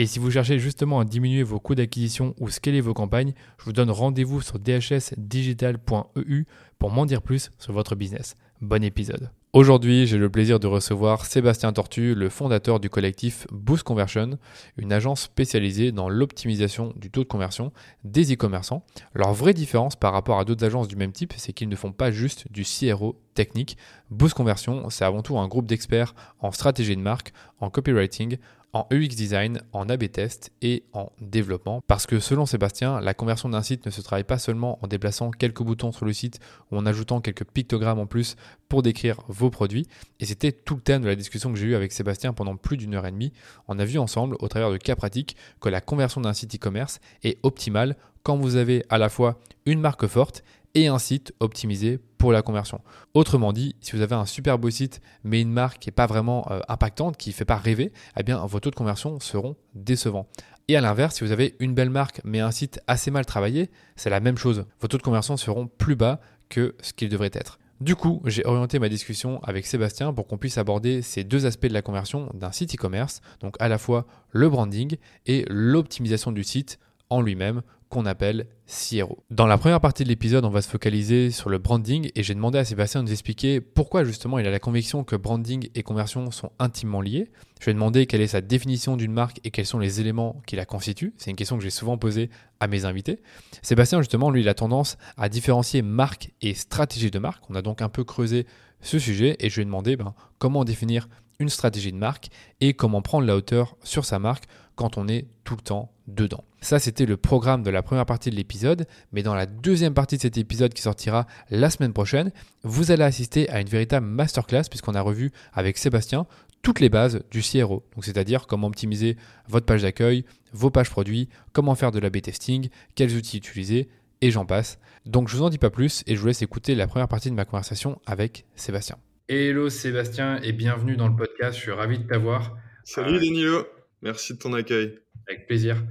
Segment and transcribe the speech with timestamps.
[0.00, 3.64] Et si vous cherchez justement à diminuer vos coûts d'acquisition ou scaler vos campagnes, je
[3.64, 6.44] vous donne rendez-vous sur dhsdigital.eu
[6.78, 8.36] pour m'en dire plus sur votre business.
[8.60, 9.32] Bon épisode.
[9.54, 14.38] Aujourd'hui, j'ai le plaisir de recevoir Sébastien Tortu, le fondateur du collectif Boost Conversion,
[14.76, 17.72] une agence spécialisée dans l'optimisation du taux de conversion
[18.04, 18.84] des e-commerçants.
[19.14, 21.92] Leur vraie différence par rapport à d'autres agences du même type, c'est qu'ils ne font
[21.92, 23.78] pas juste du CRO technique.
[24.10, 28.36] Boost Conversion, c'est avant tout un groupe d'experts en stratégie de marque, en copywriting,
[28.72, 31.82] en UX design, en AB test et en développement.
[31.86, 35.30] Parce que selon Sébastien, la conversion d'un site ne se travaille pas seulement en déplaçant
[35.30, 36.38] quelques boutons sur le site
[36.70, 38.36] ou en ajoutant quelques pictogrammes en plus
[38.68, 39.86] pour décrire vos produits.
[40.20, 42.76] Et c'était tout le thème de la discussion que j'ai eue avec Sébastien pendant plus
[42.76, 43.32] d'une heure et demie.
[43.68, 47.00] On a vu ensemble, au travers de cas pratiques, que la conversion d'un site e-commerce
[47.24, 52.00] est optimale quand vous avez à la fois une marque forte et un site optimisé
[52.18, 52.80] pour la conversion.
[53.14, 56.06] Autrement dit, si vous avez un super beau site mais une marque qui n'est pas
[56.06, 59.56] vraiment euh, impactante, qui ne fait pas rêver, eh bien vos taux de conversion seront
[59.74, 60.26] décevants.
[60.68, 63.70] Et à l'inverse, si vous avez une belle marque mais un site assez mal travaillé,
[63.96, 64.66] c'est la même chose.
[64.80, 67.58] Vos taux de conversion seront plus bas que ce qu'ils devraient être.
[67.80, 71.68] Du coup, j'ai orienté ma discussion avec Sébastien pour qu'on puisse aborder ces deux aspects
[71.68, 74.96] de la conversion d'un site e-commerce, donc à la fois le branding
[75.26, 79.24] et l'optimisation du site en lui-même qu'on appelle CRO.
[79.30, 82.34] Dans la première partie de l'épisode, on va se focaliser sur le branding et j'ai
[82.34, 85.82] demandé à Sébastien de nous expliquer pourquoi justement il a la conviction que branding et
[85.82, 87.30] conversion sont intimement liés.
[87.60, 90.42] Je lui ai demandé quelle est sa définition d'une marque et quels sont les éléments
[90.46, 91.14] qui la constituent.
[91.16, 93.20] C'est une question que j'ai souvent posée à mes invités.
[93.62, 97.44] Sébastien justement, lui, il a tendance à différencier marque et stratégie de marque.
[97.48, 98.46] On a donc un peu creusé
[98.80, 102.28] ce sujet et je lui ai demandé ben, comment définir une stratégie de marque
[102.60, 104.44] et comment prendre la hauteur sur sa marque
[104.76, 106.42] quand on est tout le temps dedans.
[106.60, 110.16] Ça, c'était le programme de la première partie de l'épisode, mais dans la deuxième partie
[110.16, 112.32] de cet épisode qui sortira la semaine prochaine,
[112.64, 116.26] vous allez assister à une véritable masterclass puisqu'on a revu avec Sébastien
[116.62, 121.28] toutes les bases du CRO, donc c'est-à-dire comment optimiser votre page d'accueil, vos pages produits,
[121.52, 123.88] comment faire de l'A/B testing, quels outils utiliser,
[124.20, 124.78] et j'en passe.
[125.06, 127.30] Donc je vous en dis pas plus et je vous laisse écouter la première partie
[127.30, 128.96] de ma conversation avec Sébastien.
[129.28, 131.56] Hello Sébastien et bienvenue dans le podcast.
[131.56, 132.56] Je suis ravi de t'avoir.
[132.82, 133.66] Salut euh, Danilo,
[134.02, 134.98] merci de ton accueil.
[135.28, 135.84] Avec plaisir.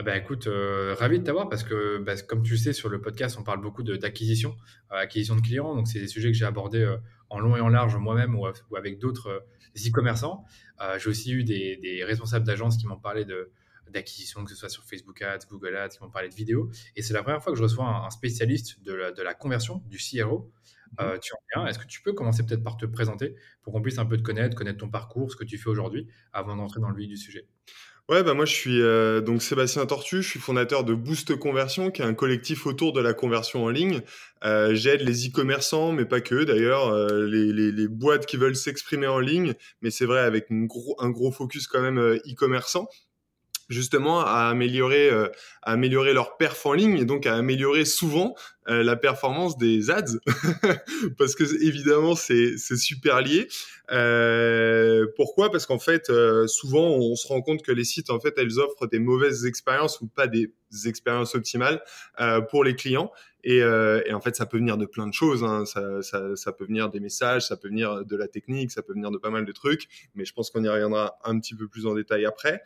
[0.00, 2.88] Ah ben écoute, euh, ravi de t'avoir parce que bah, comme tu le sais sur
[2.88, 4.56] le podcast, on parle beaucoup d'acquisition,
[4.92, 5.74] euh, acquisition de clients.
[5.74, 6.96] Donc c'est des sujets que j'ai abordés euh,
[7.28, 9.44] en long et en large moi-même ou, avec d'autres
[9.76, 10.44] e-commerçants.
[10.98, 13.50] j'ai aussi eu des, responsables d'agences qui m'ont parlé de
[13.90, 16.70] d'acquisition, que ce soit sur Facebook Ads, Google Ads, qui m'ont parlé de vidéos.
[16.94, 19.82] Et c'est la première fois que je reçois un, spécialiste de la, de la, conversion,
[19.86, 20.52] du CRO.
[20.92, 21.18] Mmh.
[21.20, 21.66] tu en viens.
[21.66, 24.22] Est-ce que tu peux commencer peut-être par te présenter pour qu'on puisse un peu te
[24.22, 27.16] connaître, connaître ton parcours, ce que tu fais aujourd'hui, avant d'entrer dans le vif du
[27.16, 27.46] sujet?
[28.08, 31.90] Ouais, bah moi je suis euh, donc Sébastien Tortu, je suis fondateur de Boost Conversion,
[31.90, 34.00] qui est un collectif autour de la conversion en ligne.
[34.44, 39.18] Euh, J'aide les e-commerçants, mais pas que d'ailleurs, euh, les, boîtes qui veulent s'exprimer en
[39.20, 39.52] ligne,
[39.82, 42.88] mais c'est vrai avec gros, un gros focus quand même e-commerçant
[43.68, 45.28] justement à améliorer, euh,
[45.62, 48.34] à améliorer leur perf en ligne et donc à améliorer souvent
[48.68, 50.18] euh, la performance des ads.
[51.18, 53.48] Parce que évidemment c'est super lié.
[53.90, 55.50] Euh, pourquoi?
[55.50, 58.58] Parce qu'en fait euh, souvent on se rend compte que les sites en fait elles
[58.58, 60.52] offrent des mauvaises expériences ou pas des
[60.84, 61.82] expériences optimales
[62.50, 63.10] pour les clients
[63.56, 65.44] et, et, en fait ça peut venir de plein de choses.
[65.44, 65.64] Hein.
[65.66, 69.18] Ça, peut venir des messages, ça peut venir de la technique, ça peut venir de
[69.18, 71.94] pas mal de trucs, mais je pense qu'on y reviendra un petit peu plus en
[71.94, 72.62] détail après.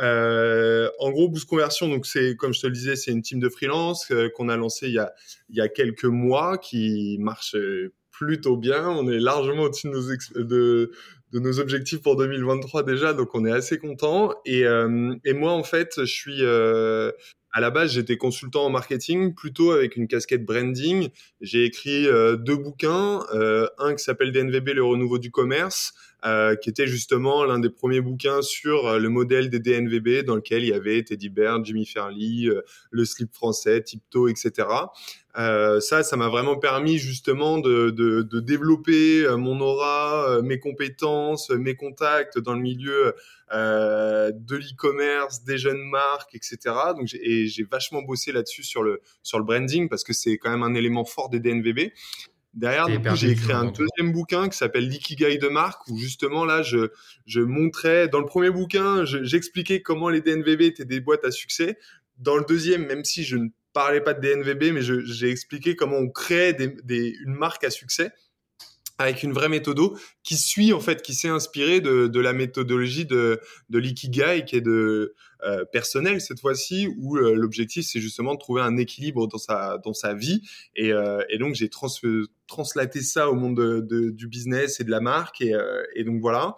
[0.00, 3.40] Euh, en gros, Boost Conversion, donc c'est comme je te le disais, c'est une team
[3.40, 4.94] de freelance euh, qu'on a lancé il
[5.50, 7.56] y a, quelques mois, qui marche
[8.10, 8.88] plutôt bien.
[8.88, 10.90] On est largement au-dessus de
[11.32, 14.34] nos, objectifs pour 2023 déjà, donc on est assez content.
[14.44, 17.10] Et, euh, moi, en fait, je suis euh,
[17.52, 21.10] à la base, j'étais consultant en marketing, plutôt avec une casquette branding.
[21.40, 23.24] J'ai écrit euh, deux bouquins,
[23.78, 25.92] un qui s'appelle DNVB, le renouveau du commerce,
[26.24, 30.36] euh, qui était justement l'un des premiers bouquins sur euh, le modèle des DNVB, dans
[30.36, 34.68] lequel il y avait Teddy Bear, Jimmy Fairley, euh, le slip français, Tiptoe, etc.
[35.38, 41.50] Euh, ça, ça m'a vraiment permis justement de, de, de développer mon aura, mes compétences,
[41.50, 43.14] mes contacts dans le milieu
[43.54, 46.58] euh, de l'e-commerce, des jeunes marques, etc.
[46.96, 50.62] Donc j'ai vachement bossé là-dessus sur le sur le branding parce que c'est quand même
[50.62, 51.90] un élément fort des DNVB.
[52.54, 56.90] Derrière, j'ai écrit un deuxième bouquin qui s'appelle L'Ikigai de marque, où justement là, je,
[57.24, 61.78] je montrais, dans le premier bouquin, j'expliquais comment les DNVB étaient des boîtes à succès.
[62.18, 65.96] Dans le deuxième, même si je ne parlais pas de DNVB, mais j'ai expliqué comment
[65.96, 68.12] on crée des, des, une marque à succès
[68.98, 69.80] avec une vraie méthode
[70.22, 73.40] qui suit en fait, qui s'est inspirée de, de, la méthodologie de,
[73.70, 75.14] de l'ikigai qui est de
[75.44, 79.78] euh, personnel cette fois-ci où euh, l'objectif c'est justement de trouver un équilibre dans sa
[79.78, 80.42] dans sa vie
[80.76, 81.88] et, euh, et donc j'ai trans
[82.52, 86.20] translaté ça au monde de, de, du business et de la marque et, euh, donc
[86.20, 86.54] voilà.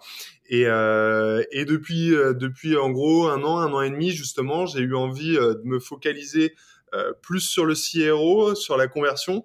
[0.47, 4.95] Et, euh, depuis depuis en gros un an un an et demi justement j'ai eu
[4.95, 6.53] envie de me focaliser
[7.21, 9.43] plus sur le CRO sur la conversion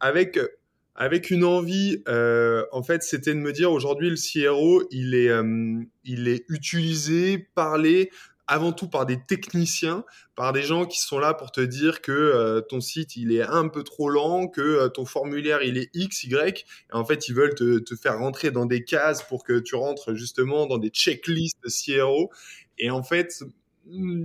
[0.00, 0.38] avec
[1.00, 5.30] avec une envie, euh, en fait, c'était de me dire aujourd'hui le CRO, il est,
[5.30, 8.10] euh, il est utilisé, parlé
[8.50, 10.04] avant tout par des techniciens,
[10.34, 13.42] par des gens qui sont là pour te dire que euh, ton site il est
[13.42, 17.28] un peu trop lent, que euh, ton formulaire il est X, Y, et en fait
[17.28, 20.88] ils veulent te, faire rentrer dans des cases pour que tu rentres justement dans des
[20.88, 22.30] checklists CRO.
[22.78, 23.44] Et en fait,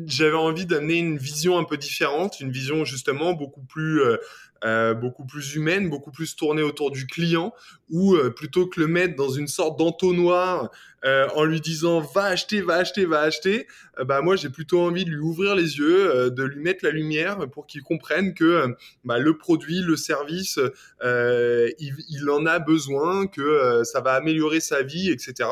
[0.07, 4.17] j'avais envie d'amener une vision un peu différente, une vision justement beaucoup plus euh,
[4.63, 7.53] euh, beaucoup plus humaine, beaucoup plus tournée autour du client,
[7.89, 10.71] ou euh, plutôt que le mettre dans une sorte d'entonnoir
[11.03, 13.67] euh, en lui disant va acheter, va acheter, va acheter,
[14.05, 17.47] bah moi j'ai plutôt envie de lui ouvrir les yeux, de lui mettre la lumière
[17.49, 20.59] pour qu'il comprenne que bah, le produit, le service,
[21.03, 25.49] il, il, en a besoin, que ça va améliorer sa vie, etc.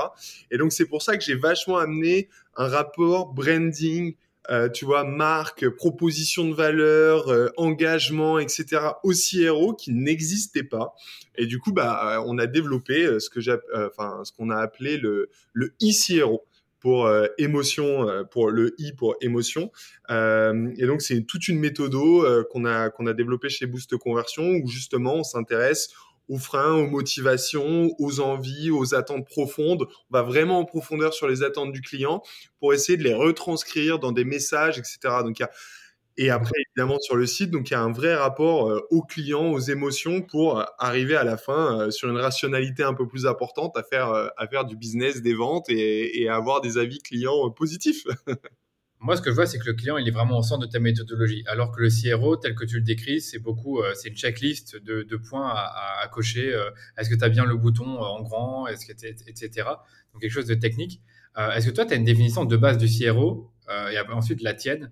[0.50, 4.16] Et donc c'est pour ça que j'ai vachement amené un rapport branding,
[4.50, 8.81] euh, tu vois, marque, proposition de valeur, euh, engagement, etc.
[9.04, 10.94] au CRO qui n'existait pas.
[11.36, 14.57] Et du coup, bah, euh, on a développé ce que j'ai, enfin, ce qu'on a
[14.57, 16.45] appelé le le ICRO
[16.80, 19.72] pour émotion, pour le I pour émotion.
[20.10, 21.94] et donc c'est toute une méthode
[22.51, 25.94] qu'on a qu'on a développé chez Boost Conversion où justement on s'intéresse
[26.30, 29.88] aux freins, aux motivations, aux envies, aux attentes profondes.
[30.10, 32.24] On va vraiment en profondeur sur les attentes du client
[32.60, 35.00] pour essayer de les retranscrire dans des messages, etc.
[35.24, 35.52] Donc, il y a...
[36.16, 39.02] Et après, évidemment, sur le site, donc il y a un vrai rapport euh, aux
[39.02, 43.08] clients, aux émotions pour euh, arriver à la fin euh, sur une rationalité un peu
[43.08, 47.50] plus importante à faire, à faire du business, des ventes et avoir des avis clients
[47.50, 48.04] positifs.
[49.04, 50.72] Moi, ce que je vois, c'est que le client, il est vraiment au centre de
[50.72, 51.44] ta méthodologie.
[51.48, 54.78] Alors que le CRO, tel que tu le décris, c'est beaucoup, euh, c'est une checklist
[54.78, 56.54] de, de points à, à, cocher.
[56.54, 59.68] Euh, est-ce que tu as bien le bouton euh, en grand, est-ce que etc.
[60.14, 61.02] Donc quelque chose de technique.
[61.36, 63.52] est-ce que toi, tu as une définition de base du CRO
[63.92, 64.92] et ensuite la tienne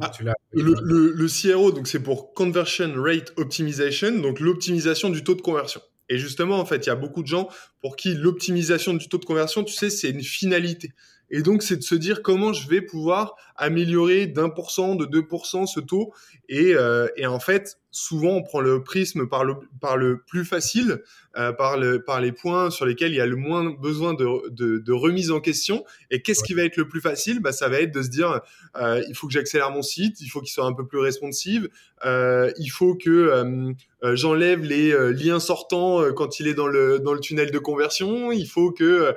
[0.00, 0.12] ah,
[0.52, 5.40] le, le, le, CRO, donc c'est pour Conversion Rate Optimization, donc l'optimisation du taux de
[5.40, 5.80] conversion.
[6.08, 7.48] Et justement, en fait, il y a beaucoup de gens
[7.80, 10.92] pour qui l'optimisation du taux de conversion, tu sais, c'est une finalité.
[11.30, 15.04] Et donc, c'est de se dire comment je vais pouvoir améliorer d'un pour cent, de
[15.04, 16.12] deux pour cent ce taux.
[16.48, 20.44] Et, euh, et, en fait, souvent, on prend le prisme par le, par le plus
[20.44, 21.02] facile,
[21.36, 24.48] euh, par, le, par les points sur lesquels il y a le moins besoin de,
[24.50, 25.84] de, de remise en question.
[26.10, 27.40] Et qu'est-ce qui va être le plus facile?
[27.40, 28.40] Bah, Ça va être de se dire,
[28.76, 31.68] euh, il faut que j'accélère mon site, il faut qu'il soit un peu plus responsive,
[32.04, 37.20] euh, il faut que j'enlève les liens sortants quand il est dans le, dans le
[37.20, 39.14] tunnel de conversion, il faut que,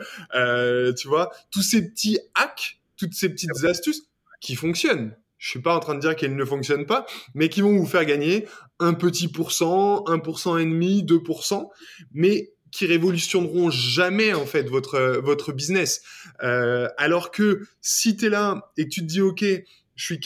[0.93, 4.03] tu vois, tous ces petits hacks, toutes ces petites astuces
[4.39, 7.61] qui fonctionnent je suis pas en train de dire qu'elles ne fonctionnent pas, mais qui
[7.61, 8.47] vont vous faire gagner
[8.79, 11.67] un petit pourcent, un pourcent et demi, 2%,
[12.13, 16.03] mais qui révolutionneront jamais en fait votre votre business.
[16.43, 19.43] Euh, alors que si tu es là et que tu te dis ok,
[19.95, 20.19] je, suis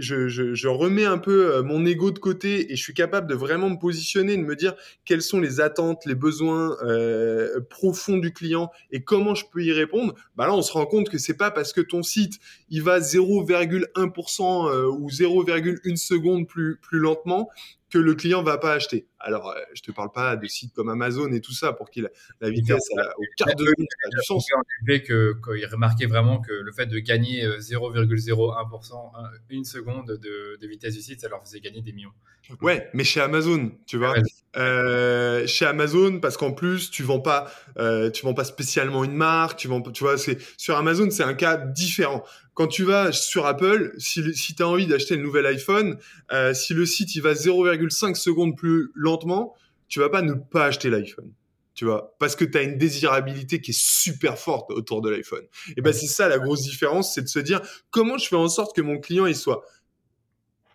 [0.00, 3.26] je, je, je, remets un peu euh, mon ego de côté et je suis capable
[3.26, 8.18] de vraiment me positionner, de me dire quelles sont les attentes, les besoins euh, profonds
[8.18, 10.14] du client et comment je peux y répondre.
[10.36, 12.98] Bah là, on se rend compte que c'est pas parce que ton site il va
[12.98, 17.48] 0,1% euh, ou 0,1 seconde plus plus lentement
[17.94, 19.06] que le client va pas acheter.
[19.20, 22.10] Alors, euh, je te parle pas de sites comme Amazon et tout ça pour qu'il
[22.40, 24.46] la vitesse au quart de seconde a du sens.
[24.84, 30.66] que qu'il remarquait vraiment que le fait de gagner 0,01% euh, une seconde de, de,
[30.66, 32.12] vitesse du site, ça leur faisait gagner des millions.
[32.60, 34.14] Ouais, mais chez Amazon, tu vois,
[34.56, 39.14] euh, chez Amazon, parce qu'en plus tu vends pas, euh, tu vends pas spécialement une
[39.14, 42.24] marque, tu vends, tu vois, c'est sur Amazon, c'est un cas différent.
[42.54, 45.98] Quand tu vas sur Apple, si, si tu as envie d'acheter le nouvel iPhone,
[46.32, 49.54] euh, si le site il va 0,5 secondes plus lentement,
[49.88, 51.32] tu vas pas ne pas acheter l'iPhone.
[51.74, 55.44] tu vois, parce que tu as une désirabilité qui est super forte autour de l'iPhone.
[55.76, 58.48] Et ben c'est ça la grosse différence, c'est de se dire comment je fais en
[58.48, 59.64] sorte que mon client il soit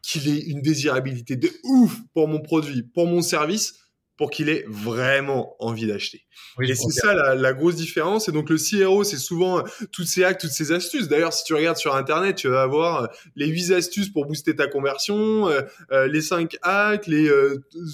[0.09, 3.75] qu'il ait une désirabilité de ouf pour mon produit, pour mon service,
[4.17, 6.25] pour qu'il ait vraiment envie d'acheter.
[6.61, 8.27] et c'est ça la, grosse différence.
[8.27, 9.61] Et donc le CRO, c'est souvent euh,
[9.93, 11.07] toutes ces hacks, toutes ces astuces.
[11.07, 14.55] D'ailleurs, si tu regardes sur Internet, tu vas avoir euh, les 8 astuces pour booster
[14.55, 17.31] ta conversion, euh, les 5 hacks, les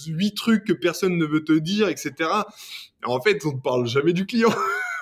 [0.08, 2.14] 8 trucs que personne ne veut te dire, etc.
[3.04, 4.56] En fait, on ne parle jamais du client.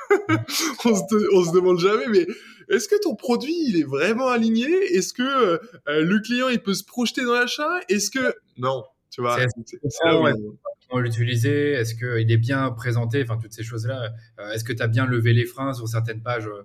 [0.84, 2.27] on, se, on se demande jamais, mais
[2.70, 4.67] est-ce que ton produit il est vraiment aligné?
[4.67, 7.79] Est-ce que le client il peut se projeter dans l'achat?
[7.89, 9.38] Est-ce que non, tu vois
[11.01, 11.72] l'utiliser?
[11.72, 13.22] Est-ce qu'il est bien présenté?
[13.24, 14.13] Enfin, toutes ces choses-là.
[14.39, 16.63] Euh, est-ce que tu as bien levé les freins sur certaines pages, euh,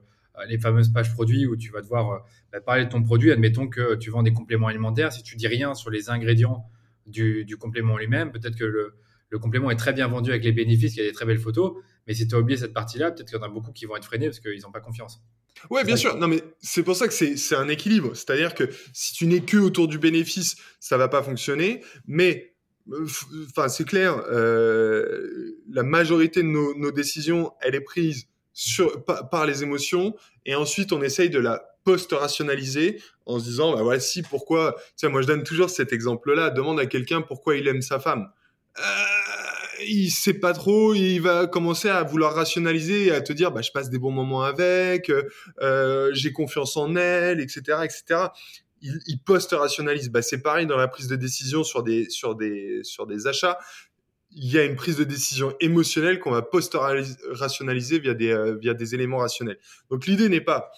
[0.48, 2.18] les fameuses pages produits où tu vas devoir euh,
[2.52, 3.30] bah, parler de ton produit?
[3.32, 5.12] Admettons que tu vends des compléments alimentaires.
[5.12, 6.66] Si tu dis rien sur les ingrédients
[7.06, 11.00] du, complément lui-même, peut-être que le, complément est très bien vendu avec les bénéfices, il
[11.00, 11.74] y a des très belles photos.
[12.06, 13.96] Mais si tu as oublié cette partie-là, peut-être qu'il y en a beaucoup qui vont
[13.96, 15.22] être freinés parce qu'ils n'ont pas confiance.
[15.70, 16.16] Ouais, bien sûr.
[16.16, 18.14] Non, mais c'est pour ça que c'est un équilibre.
[18.14, 21.82] C'est-à-dire que si tu n'es que autour du bénéfice, ça va pas fonctionner.
[22.06, 22.54] Mais
[23.48, 29.62] enfin, c'est clair, euh, la majorité de nos, décisions, elle est prise sur, par, les
[29.62, 34.74] émotions, et ensuite on essaye de la post-rationaliser en se disant, bah voici pourquoi.
[34.78, 36.50] Tu sais, moi je donne toujours cet exemple-là.
[36.50, 38.30] Demande à quelqu'un pourquoi il aime sa femme.
[38.78, 38.82] Euh,
[39.86, 43.62] il sait pas trop, il va commencer à vouloir rationaliser et à te dire, bah
[43.62, 45.10] je passe des bons moments avec,
[45.60, 48.28] euh, j'ai confiance en elle, etc., etc
[48.82, 50.10] il, post-rationalise.
[50.10, 52.06] Bah, c'est pareil dans la prise de décision sur des
[53.26, 53.58] achats.
[54.30, 58.74] Il y a une prise de décision émotionnelle qu'on va post-rationaliser via des, euh, via
[58.74, 59.58] des éléments rationnels.
[59.90, 60.70] Donc l'idée n'est pas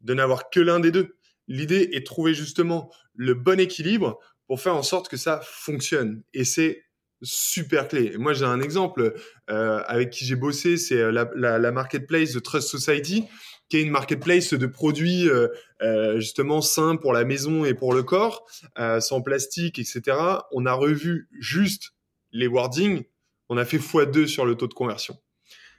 [0.00, 1.16] de n'avoir que l'un des deux.
[1.46, 6.22] L'idée est de trouver justement le bon équilibre pour faire en sorte que ça fonctionne.
[6.32, 6.84] Et c'est
[7.22, 8.16] super clé.
[8.18, 9.14] moi, j'ai un exemple
[9.50, 13.26] euh, avec qui j'ai bossé, c'est euh, la, la, la, marketplace de Trust Society
[13.70, 15.48] qui est une marketplace de produits euh,
[15.80, 18.44] euh, justement sains pour la maison et pour le corps,
[18.78, 20.18] euh, sans plastique, etc.
[20.50, 21.92] On a revu juste
[22.32, 23.04] les wordings,
[23.48, 25.16] on a fait x2 sur le taux de conversion.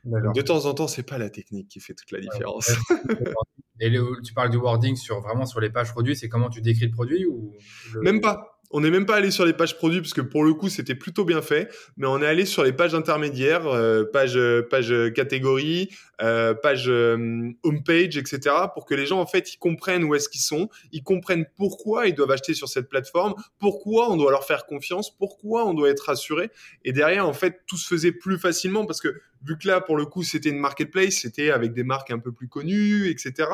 [0.05, 2.71] de temps en temps, c'est pas la technique qui fait toute la différence.
[3.81, 3.91] et
[4.23, 6.91] tu parles du wording sur vraiment sur les pages produits, c'est comment tu décris le
[6.91, 7.53] produit ou
[8.01, 8.50] Même pas.
[8.73, 10.95] On n'est même pas allé sur les pages produits parce que pour le coup c'était
[10.95, 15.89] plutôt bien fait, mais on est allé sur les pages intermédiaires, euh, page page catégorie,
[16.21, 18.55] euh, page euh, homepage, etc.
[18.73, 22.07] pour que les gens en fait ils comprennent où est-ce qu'ils sont, ils comprennent pourquoi
[22.07, 25.89] ils doivent acheter sur cette plateforme, pourquoi on doit leur faire confiance, pourquoi on doit
[25.89, 26.49] être rassuré.
[26.85, 29.13] Et derrière en fait tout se faisait plus facilement parce que
[29.45, 32.31] vu que là pour le coup c'était une marketplace, c'était avec des marques un peu
[32.31, 33.49] plus connues, etc.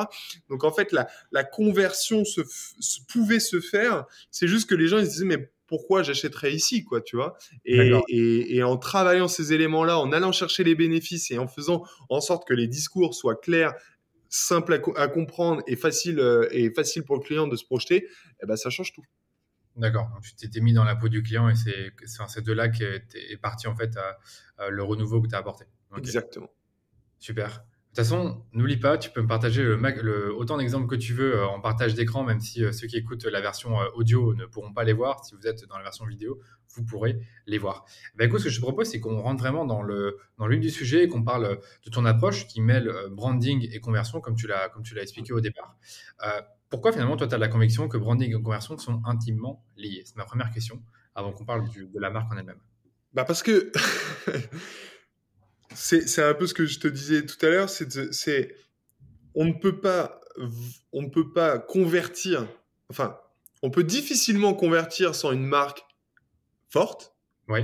[0.49, 2.41] Donc en fait la la conversion se,
[2.79, 4.05] se pouvait se faire.
[4.31, 7.37] C'est juste que les gens ils se mais pourquoi j'achèterais ici, quoi, tu vois?
[7.65, 12.21] Et, et, en travaillant ces éléments-là, en allant chercher les bénéfices et en faisant en
[12.21, 13.73] sorte que les discours soient clairs,
[14.29, 18.07] simples à, comprendre et facile euh, et facile pour le client de se projeter,
[18.41, 19.03] eh ben ça change tout.
[19.75, 20.09] D'accord.
[20.23, 23.67] tu t'étais mis dans la peau du client et c'est de là qu'est est parti
[23.67, 23.91] en fait
[24.69, 25.65] le renouveau que tu as apporté.
[25.95, 26.49] Exactement.
[27.19, 27.63] Super.
[27.97, 31.37] De toute façon, n'oublie pas, tu peux me partager le, autant d'exemples que tu veux
[31.37, 34.45] euh, en partage d'écran, même si euh, ceux qui écoutent la version euh, audio ne
[34.45, 35.25] pourront pas les voir.
[35.25, 36.39] Si vous êtes dans la version vidéo,
[36.75, 37.17] vous pourrez
[37.47, 37.85] les voir.
[38.13, 40.59] Ben, écoute, ce que je te propose, c'est qu'on rentre vraiment dans le dans l'une
[40.59, 44.45] du sujet et qu'on parle de ton approche qui mêle branding et conversion, comme tu
[44.45, 45.75] l'as comme tu l'as expliqué au départ.
[46.69, 50.03] pourquoi finalement, toi, tu as la conviction que branding et conversion sont intimement liés?
[50.05, 50.83] C'est ma première question,
[51.15, 52.59] avant qu'on parle de la marque en elle-même.
[53.13, 53.71] Bah parce que
[55.73, 58.55] c'est un peu ce que je te disais tout à l'heure, c'est
[59.35, 60.21] on ne peut pas
[60.91, 62.47] on ne peut pas convertir,
[62.89, 63.17] enfin,
[63.63, 65.83] on peut difficilement convertir sans une marque
[66.69, 67.13] forte.
[67.47, 67.61] Oui.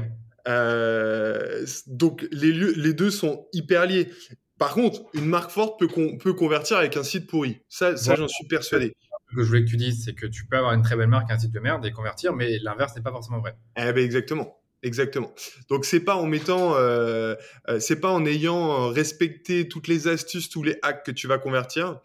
[0.48, 4.12] Euh, donc les, les deux sont hyper liés.
[4.58, 7.62] Par contre, une marque forte peut, peut convertir avec un site pourri.
[7.70, 8.94] Ça, ça j'en suis persuadé.
[9.30, 11.08] Ce que je voulais que tu dises, c'est que tu peux avoir une très belle
[11.08, 13.56] marque un site de merde et convertir, mais l'inverse n'est pas forcément vrai.
[13.78, 14.62] Eh ben exactement.
[14.84, 15.34] Exactement.
[15.70, 17.36] Donc c'est pas en mettant, euh,
[17.70, 21.38] euh, c'est pas en ayant respecté toutes les astuces, tous les hacks que tu vas
[21.38, 22.02] convertir.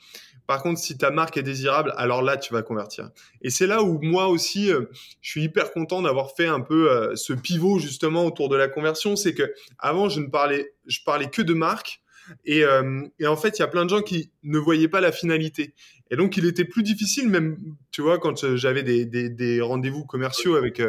[0.46, 3.10] Par contre, si ta marque est désirable, alors là tu vas convertir.
[3.42, 4.84] Et c'est là où moi aussi, euh,
[5.20, 9.16] je suis hyper content d'avoir fait un peu ce pivot justement autour de la conversion.
[9.16, 12.00] C'est que avant je ne parlais, je parlais que de marque.
[12.44, 15.74] Et en fait, il y a plein de gens qui ne voyaient pas la finalité.
[16.10, 17.58] Et donc, il était plus difficile, même,
[17.90, 20.80] tu vois, quand j'avais des, des, des rendez-vous commerciaux avec,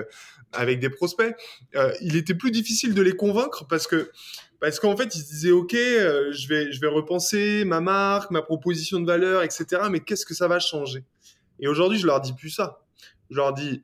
[0.51, 1.35] avec des prospects,
[1.75, 4.11] euh, il était plus difficile de les convaincre parce que
[4.59, 8.31] parce qu'en fait, ils se disaient OK, euh, je vais je vais repenser ma marque,
[8.31, 9.83] ma proposition de valeur, etc.
[9.89, 11.05] Mais qu'est-ce que ça va changer?
[11.59, 12.81] Et aujourd'hui, je leur dis plus ça.
[13.29, 13.83] Je leur dis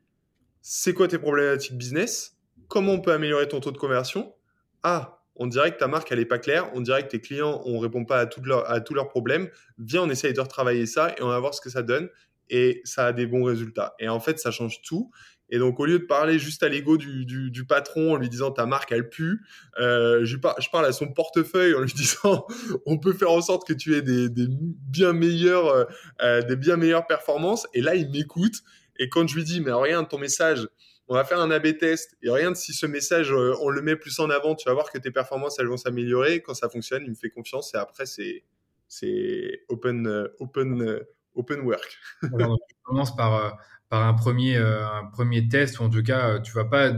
[0.60, 2.36] c'est quoi tes problématiques business?
[2.68, 4.34] Comment on peut améliorer ton taux de conversion?
[4.82, 7.62] Ah, on dirait que ta marque, elle n'est pas claire, on dirait que tes clients,
[7.64, 9.48] on répond pas à, à tous leurs problèmes.
[9.78, 12.08] Viens, on essaye de retravailler ça et on va voir ce que ça donne.
[12.48, 13.94] Et ça a des bons résultats.
[13.98, 15.10] Et en fait, ça change tout.
[15.48, 18.66] Et donc, au lieu de parler juste à l'ego du, patron en lui disant ta
[18.66, 19.40] marque, elle pue,
[19.78, 22.46] euh, je, parle à son portefeuille en lui disant
[22.84, 25.86] on peut faire en sorte que tu aies des, bien, meilleures,
[26.22, 27.66] euh, des bien meilleures performances.
[27.74, 28.62] Et là, il m'écoute.
[28.98, 30.66] Et quand je lui dis mais regarde ton message,
[31.08, 34.18] on va faire un A-B test et rien si ce message, on le met plus
[34.18, 36.42] en avant, tu vas voir que tes performances, elles vont s'améliorer.
[36.42, 38.44] Quand ça fonctionne, il me fait confiance et après, c'est,
[38.88, 41.00] c'est open, open,
[41.34, 41.98] open work.
[42.34, 43.56] Alors, tu commences par,
[43.88, 46.92] par un premier, euh, un premier test, ou en tout cas, euh, tu vas pas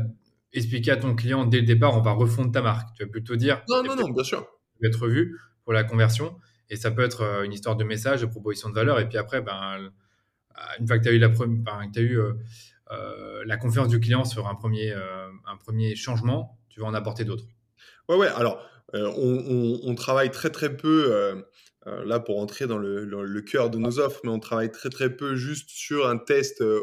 [0.53, 2.97] expliquer à ton client dès le départ, on va refondre ta marque.
[2.97, 3.63] Tu vas plutôt dire.
[3.69, 4.47] Non, non, non, bien sûr.
[4.75, 6.39] Tu vas être revu pour la conversion.
[6.71, 9.01] Et ça peut être euh, une histoire de message, de proposition de valeur.
[9.01, 9.91] Et puis après, ben,
[10.79, 12.21] une fois que tu as eu, la, as eu
[12.91, 17.45] la confiance du client sur un premier, un premier changement, tu vas en apporter d'autres.
[18.09, 18.29] Ouais, ouais.
[18.29, 18.63] Alors,
[18.95, 21.43] on, on, travaille très, très peu
[21.89, 25.15] euh, là pour entrer dans le, cœur de nos offres, mais on travaille très très
[25.15, 26.61] peu juste sur un test.
[26.61, 26.81] Euh,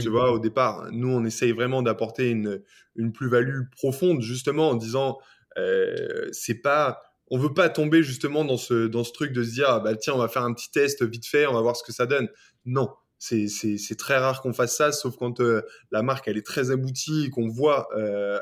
[0.00, 2.62] tu vois, au départ, nous on essaye vraiment d'apporter une,
[2.96, 5.18] une plus-value profonde, justement en disant,
[5.58, 9.50] euh, c'est pas, on veut pas tomber justement dans ce dans ce truc de se
[9.50, 11.76] dire, ah, bah tiens, on va faire un petit test vite fait, on va voir
[11.76, 12.28] ce que ça donne.
[12.64, 12.88] Non,
[13.24, 15.40] c'est très rare qu'on fasse ça, sauf quand
[15.90, 17.88] la marque elle est très aboutie et qu'on voit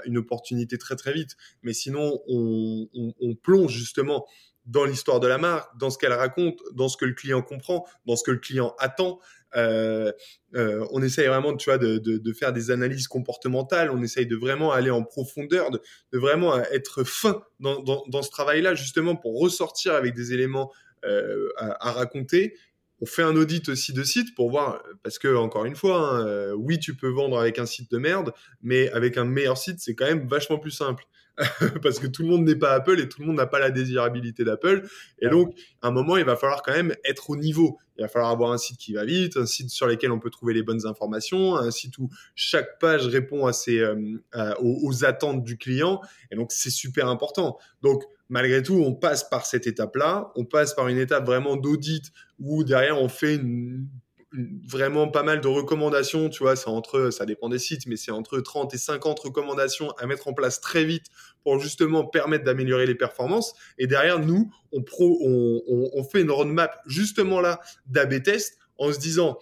[0.06, 1.36] une opportunité très très vite.
[1.62, 2.88] Mais sinon, on,
[3.20, 4.26] on plonge justement
[4.66, 7.86] dans l'histoire de la marque, dans ce qu'elle raconte, dans ce que le client comprend,
[8.06, 9.18] dans ce que le client attend.
[9.56, 10.12] Euh,
[10.54, 13.90] euh, on essaye vraiment, tu vois, de, faire des analyses comportementales.
[13.90, 15.80] On essaye de vraiment aller en profondeur, de,
[16.12, 20.70] vraiment être fin dans, ce travail-là, justement pour ressortir avec des éléments
[21.04, 22.54] euh, à, raconter.
[23.00, 26.52] On fait un audit aussi de site pour voir, parce que encore une fois, hein,
[26.54, 29.94] oui, tu peux vendre avec un site de merde, mais avec un meilleur site, c'est
[29.94, 31.04] quand même vachement plus simple.
[31.82, 33.70] parce que tout le monde n'est pas Apple et tout le monde n'a pas la
[33.70, 34.86] désirabilité d'Apple.
[35.20, 37.78] Et donc, à un moment, il va falloir quand même être au niveau.
[37.96, 40.30] Il va falloir avoir un site qui va vite, un site sur lequel on peut
[40.30, 44.18] trouver les bonnes informations, un site où chaque page répond à ses, euh,
[44.60, 46.00] aux, attentes du client.
[46.30, 47.58] Et donc, c'est super important.
[47.82, 50.32] Donc, malgré tout, on passe par cette étape-là.
[50.36, 53.86] On passe par une étape vraiment d'audit où derrière, on fait une
[54.32, 58.12] vraiment pas mal de recommandations, tu vois, c'est entre, ça dépend des sites, mais c'est
[58.12, 61.06] entre 30 et 50 recommandations à mettre en place très vite
[61.42, 63.54] pour justement permettre d'améliorer les performances.
[63.78, 68.92] Et derrière, nous, on, pro, on, on, fait une roadmap justement là d'AB test en
[68.92, 69.38] se disant,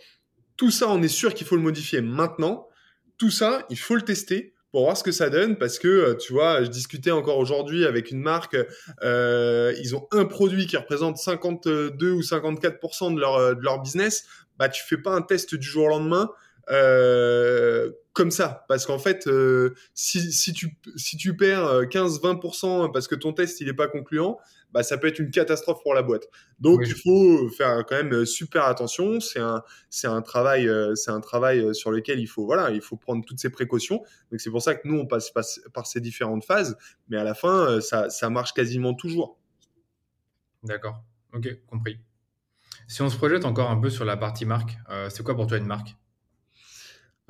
[0.56, 2.68] tout ça, on est sûr qu'il faut le modifier maintenant.
[3.18, 6.14] Tout ça, il faut le tester pour voir ce que ça donne parce que euh,
[6.14, 8.56] tu vois je discutais encore aujourd'hui avec une marque
[9.02, 13.82] euh, ils ont un produit qui représente 52 ou 54% de leur, euh, de leur
[13.82, 14.24] business.
[14.56, 16.30] Bah tu fais pas un test du jour au lendemain
[16.70, 18.64] euh, comme ça.
[18.68, 23.60] Parce qu'en fait euh, si, si, tu si tu perds 15-20% parce que ton test
[23.60, 24.38] il est pas concluant
[24.72, 26.28] bah ça peut être une catastrophe pour la boîte.
[26.60, 29.20] Donc il faut faire quand même super attention.
[29.20, 32.80] C'est un c'est un travail euh, c'est un travail sur lequel il faut voilà il
[32.80, 34.02] faut prendre toutes ces précautions.
[34.30, 36.76] Donc c'est pour ça que nous on passe, passe, par ces différentes phases.
[37.08, 39.38] Mais à la fin ça, ça marche quasiment toujours.
[40.62, 41.02] D'accord.
[41.32, 41.98] Ok compris.
[42.88, 45.46] Si on se projette encore un peu sur la partie marque, euh, c'est quoi pour
[45.46, 45.94] toi une marque?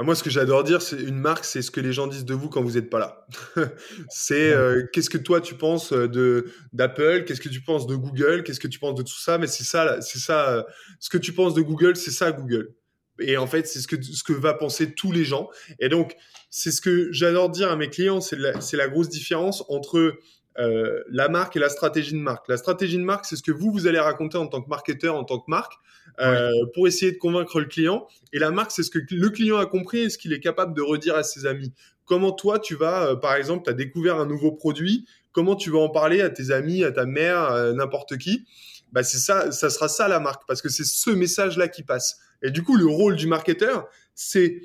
[0.05, 2.35] Moi, ce que j'adore dire, c'est une marque, c'est ce que les gens disent de
[2.35, 3.27] vous quand vous n'êtes pas là.
[4.09, 7.97] c'est euh, qu'est-ce que toi tu penses euh, de d'Apple, qu'est-ce que tu penses de
[7.97, 9.39] Google, qu'est-ce que tu penses de tout ça?
[9.39, 10.65] Mais c'est ça, c'est ça.
[11.01, 12.75] ce que tu penses de Google, c'est ça Google.
[13.21, 15.51] Et en fait, c'est ce que ce que va penser tous les gens.
[15.81, 16.15] Et donc,
[16.51, 20.17] c'est ce que j'adore dire à mes clients, c'est la, c'est la grosse différence entre
[20.59, 22.49] euh, la marque et la stratégie de marque.
[22.49, 25.15] La stratégie de marque, c'est ce que vous, vous allez raconter en tant que marketeur,
[25.15, 25.75] en tant que marque,
[26.21, 28.07] euh, pour essayer de convaincre le client.
[28.33, 30.75] Et la marque, c'est ce que le client a compris et ce qu'il est capable
[30.75, 31.73] de redire à ses amis.
[32.05, 35.71] Comment toi, tu vas, euh, par exemple, tu as découvert un nouveau produit, comment tu
[35.71, 38.47] vas en parler à tes amis, à ta mère, n'importe qui?
[38.91, 42.19] Bah c'est ça, ça sera ça la marque, parce que c'est ce message-là qui passe.
[42.43, 44.63] Et du coup, le rôle du marketeur, c'est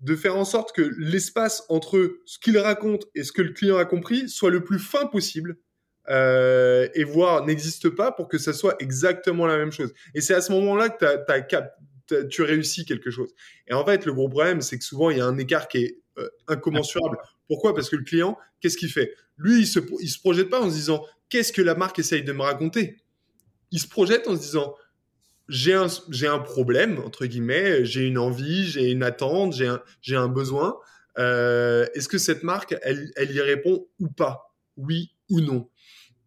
[0.00, 3.78] de faire en sorte que l'espace entre ce qu'il raconte et ce que le client
[3.78, 5.56] a compris soit le plus fin possible
[6.08, 9.92] euh, et voire n'existe pas pour que ça soit exactement la même chose.
[10.14, 13.32] Et c'est à ce moment-là que tu réussis quelque chose.
[13.66, 15.78] Et en fait, le gros problème, c'est que souvent, il y a un écart qui
[15.78, 17.18] est euh, incommensurable.
[17.48, 17.74] Pourquoi?
[17.74, 19.14] Parce que le client, qu'est-ce qu'il fait?
[19.36, 22.32] Lui, il se, se projette pas en se disant, qu'est-ce que la marque essaye de
[22.32, 22.96] me raconter?
[23.72, 24.74] Il se projette en se disant,
[25.48, 29.82] j'ai un, j'ai un problème, entre guillemets, j'ai une envie, j'ai une attente, j'ai un,
[30.00, 30.76] j'ai un besoin.
[31.18, 34.54] Euh, est-ce que cette marque, elle, elle y répond ou pas?
[34.76, 35.70] Oui ou non?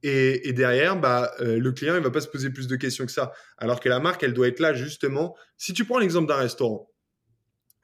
[0.02, 3.06] Et, et, derrière, bah, euh, le client, il va pas se poser plus de questions
[3.06, 3.34] que ça.
[3.58, 5.36] Alors que la marque, elle doit être là justement.
[5.58, 6.90] Si tu prends l'exemple d'un restaurant,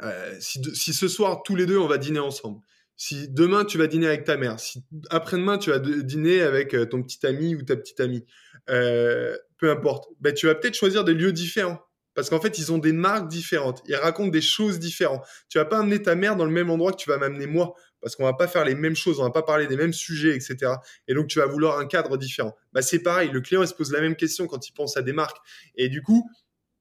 [0.01, 2.61] euh, si, si, ce soir, tous les deux, on va dîner ensemble,
[2.97, 6.85] si demain tu vas dîner avec ta mère, si après-demain tu vas dîner avec euh,
[6.85, 8.25] ton petit ami ou ta petite amie,
[8.69, 11.81] euh, peu importe, ben, tu vas peut-être choisir des lieux différents.
[12.13, 13.83] Parce qu'en fait, ils ont des marques différentes.
[13.87, 15.21] Ils racontent des choses différentes.
[15.49, 17.75] Tu vas pas amener ta mère dans le même endroit que tu vas m'amener moi.
[18.01, 20.33] Parce qu'on va pas faire les mêmes choses, on va pas parler des mêmes sujets,
[20.33, 20.75] etc.
[21.09, 22.55] Et donc, tu vas vouloir un cadre différent.
[22.71, 23.31] Bah, c'est pareil.
[23.31, 25.37] Le client, se pose la même question quand il pense à des marques.
[25.75, 26.29] Et du coup,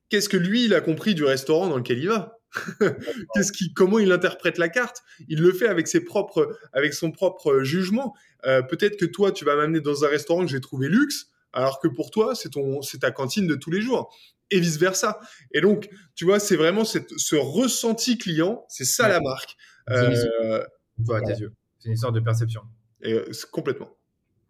[0.09, 2.39] qu'est-ce que lui, il a compris du restaurant dans lequel il va?
[3.35, 5.03] Qu'est-ce qui, comment il interprète la carte?
[5.29, 8.15] Il le fait avec ses propres, avec son propre jugement.
[8.47, 11.81] Euh, peut-être que toi, tu vas m'amener dans un restaurant que j'ai trouvé luxe, alors
[11.81, 14.15] que pour toi, c'est ton, c'est ta cantine de tous les jours,
[14.51, 15.21] et vice versa.
[15.53, 19.57] Et donc, tu vois, c'est vraiment cette, ce ressenti client, c'est ça la marque.
[19.91, 20.65] Euh,
[20.99, 21.53] tes yeux.
[21.79, 22.63] C'est une histoire de perception.
[23.03, 23.91] Et, euh, complètement.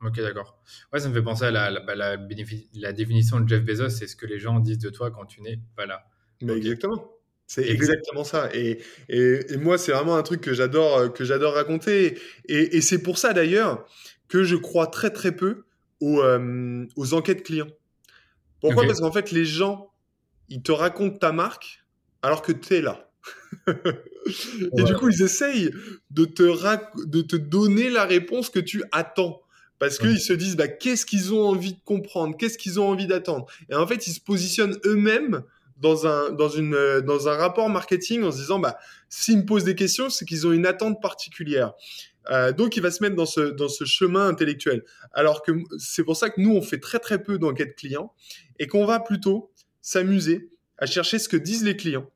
[0.02, 0.60] Ok, d'accord.
[0.92, 2.16] Ouais, ça me fait penser à la, la, bah, la,
[2.74, 5.40] la définition de Jeff Bezos, c'est ce que les gens disent de toi quand tu
[5.40, 6.06] n'es pas là.
[6.42, 7.13] Mais exactement.
[7.46, 8.48] C'est exactement ça.
[8.54, 8.78] Et,
[9.08, 12.18] et, moi, c'est vraiment un truc que j'adore, euh, que j'adore raconter.
[12.48, 13.86] Et, et c'est pour ça d'ailleurs
[14.28, 15.64] que je crois très très peu
[16.00, 17.68] aux, euh, aux enquêtes clients.
[18.60, 18.86] Pourquoi?
[18.86, 19.92] Parce qu'en fait, les gens,
[20.48, 21.84] ils te racontent ta marque
[22.22, 23.10] alors que tu es là.
[23.66, 25.70] et du coup, ils essayent
[26.10, 29.42] de te, de te donner la réponse que tu attends.
[29.78, 32.36] Parce qu'ils se disent, bah, qu'est-ce qu'ils ont envie de comprendre?
[32.38, 33.46] Qu'est-ce qu'ils ont envie d'attendre?
[33.68, 35.42] Et en fait, ils se positionnent eux-mêmes
[35.76, 39.44] dans un, dans, une, euh, dans un rapport marketing en se disant, bah, s'ils me
[39.44, 41.72] posent des questions, c'est qu'ils ont une attente particulière.
[42.30, 44.84] Euh, donc, il va se mettre dans ce, dans ce chemin intellectuel.
[45.12, 48.12] Alors que c'est pour ça que nous, on fait très très peu d'enquête client
[48.58, 52.10] et qu'on va plutôt s'amuser à chercher ce que disent les clients,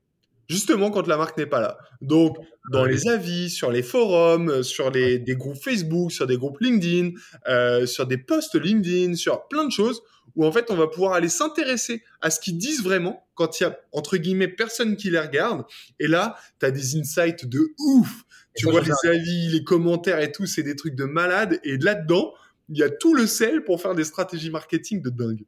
[0.49, 1.77] justement quand la marque n'est pas là.
[2.01, 2.37] Donc,
[2.71, 7.11] dans les avis, sur les forums, sur les, des groupes Facebook, sur des groupes LinkedIn,
[7.47, 10.01] euh, sur des posts LinkedIn, sur plein de choses
[10.35, 13.63] où en fait on va pouvoir aller s'intéresser à ce qu'ils disent vraiment quand il
[13.63, 15.63] y a entre guillemets personne qui les regarde.
[15.99, 18.23] Et là, tu as des insights de ouf.
[18.55, 21.59] Tu vois les avis, les commentaires et tout, c'est des trucs de malade.
[21.63, 22.33] Et là-dedans,
[22.69, 25.45] il y a tout le sel pour faire des stratégies marketing de dingue.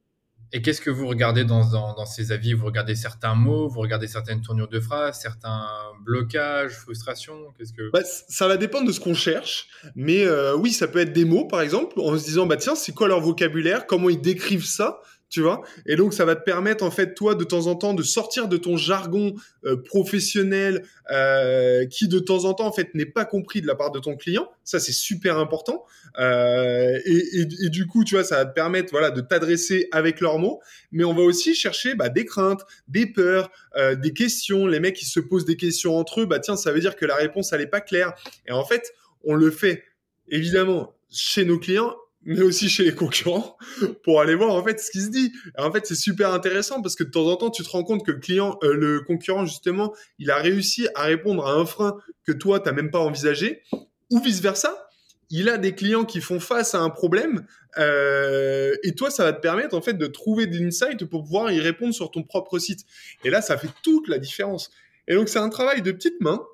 [0.53, 2.53] Et qu'est-ce que vous regardez dans, dans, ces avis?
[2.53, 5.65] Vous regardez certains mots, vous regardez certaines tournures de phrases, certains
[6.03, 7.53] blocages, frustrations?
[7.57, 10.99] Qu'est-ce que bah, Ça va dépendre de ce qu'on cherche, mais euh, oui, ça peut
[10.99, 13.87] être des mots, par exemple, en se disant bah tiens, c'est quoi leur vocabulaire?
[13.87, 14.99] Comment ils décrivent ça?
[15.31, 15.63] Tu vois.
[15.85, 18.49] Et donc ça va te permettre en fait toi de temps en temps de sortir
[18.49, 23.23] de ton jargon euh, professionnel euh, qui de temps en temps en fait n'est pas
[23.23, 24.51] compris de la part de ton client.
[24.65, 25.85] Ça c'est super important.
[26.19, 27.23] Euh, et,
[27.63, 30.59] et, du coup tu vois ça va te permettre voilà de t'adresser avec leurs mots.
[30.91, 34.67] Mais on va aussi chercher bah, des craintes des peurs euh, des questions.
[34.67, 36.25] Les mecs qui se posent des questions entre eux.
[36.25, 38.13] Bah tiens ça veut dire que la réponse elle est pas claire.
[38.47, 39.85] Et en fait on le fait
[40.27, 43.57] évidemment chez nos clients mais aussi chez les concurrents
[44.03, 45.31] pour aller voir en fait ce qui se dit.
[45.57, 48.05] en fait, c'est super intéressant parce que de temps en temps, tu te rends compte
[48.05, 51.97] que le client, euh, le concurrent justement, il a réussi à répondre à un frein
[52.25, 53.63] que toi t'as même pas envisagé,
[54.09, 54.87] ou vice versa.
[55.33, 57.45] Il a des clients qui font face à un problème
[57.77, 61.51] euh, et toi, ça va te permettre en fait de trouver des insights pour pouvoir
[61.51, 62.81] y répondre sur ton propre site.
[63.23, 64.71] Et là, ça fait toute la différence.
[65.07, 66.45] Et donc, c'est un travail de petite main,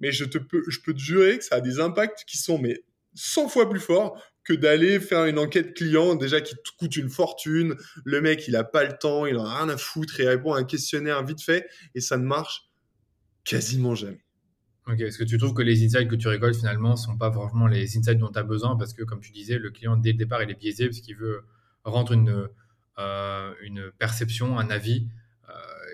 [0.00, 2.58] mais je te peux, je peux te jurer que ça a des impacts qui sont
[2.58, 2.82] mais
[3.14, 7.10] 100 fois plus forts que d'aller faire une enquête client déjà qui te coûte une
[7.10, 7.76] fortune.
[8.04, 10.54] Le mec, il a pas le temps, il en a rien à foutre, il répond
[10.54, 12.70] à un questionnaire vite fait et ça ne marche
[13.44, 14.24] quasiment jamais.
[14.86, 17.66] Ok, est-ce que tu trouves que les insights que tu récoltes finalement sont pas vraiment
[17.66, 20.18] les insights dont tu as besoin parce que comme tu disais, le client dès le
[20.18, 21.44] départ il est biaisé parce qu'il veut
[21.84, 22.48] rendre une,
[22.98, 25.08] euh, une perception, un avis
[25.50, 25.52] euh,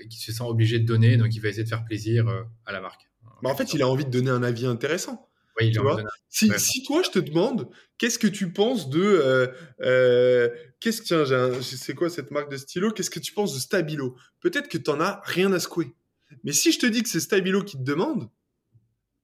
[0.09, 2.73] qui se sent obligé de donner, donc il va essayer de faire plaisir euh, à
[2.73, 3.11] la marque.
[3.43, 5.29] Bah en fait, il a envie de donner un avis intéressant.
[5.61, 6.03] Oui, tu vois?
[6.29, 9.03] si, si, toi, je te demande, qu'est-ce que tu penses de...
[9.03, 9.47] Euh,
[9.83, 10.49] euh,
[10.81, 12.91] qu'est-ce que, c'est quoi cette marque de stylo?
[12.91, 14.17] Qu'est-ce que tu penses de Stabilo?
[14.41, 15.95] Peut-être que tu n'en as rien à secouer.
[16.43, 18.29] Mais si je te dis que c'est Stabilo qui te demande,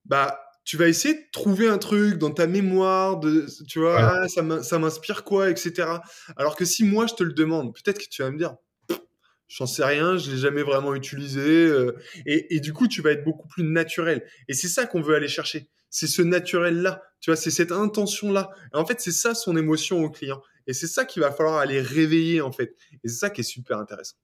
[0.05, 4.27] bah, tu vas essayer de trouver un truc dans ta mémoire, de, tu vois, ah,
[4.27, 5.87] ça m'inspire quoi, etc.
[6.37, 8.55] Alors que si moi, je te le demande, peut-être que tu vas me dire,
[9.47, 11.41] j'en sais rien, je l'ai jamais vraiment utilisé.
[11.41, 14.25] Euh, et, et, du coup, tu vas être beaucoup plus naturel.
[14.47, 18.49] Et c'est ça qu'on veut aller chercher c'est ce naturel-là, tu vois, c'est cette intention-là.
[18.73, 20.41] En fait, c'est ça son émotion au client.
[20.65, 22.75] Et c'est ça qu'il va falloir aller réveiller, en fait.
[23.03, 24.15] Et c'est ça qui est super intéressant.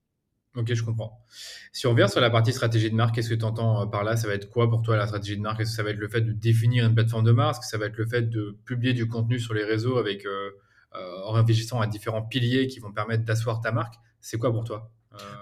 [0.55, 1.23] Ok, je comprends.
[1.71, 4.03] Si on revient sur la partie stratégie de marque, qu'est-ce que tu entends euh, par
[4.03, 4.17] là?
[4.17, 5.59] Ça va être quoi pour toi la stratégie de marque?
[5.59, 7.57] Est-ce que ça va être le fait de définir une plateforme de marque?
[7.57, 10.25] Est-ce que ça va être le fait de publier du contenu sur les réseaux avec,
[10.25, 10.49] euh,
[10.95, 13.95] euh, en réfléchissant à différents piliers qui vont permettre d'asseoir ta marque?
[14.19, 14.91] C'est quoi pour toi?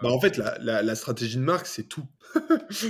[0.01, 2.05] Bah en fait, la, stratégie de marque, c'est tout.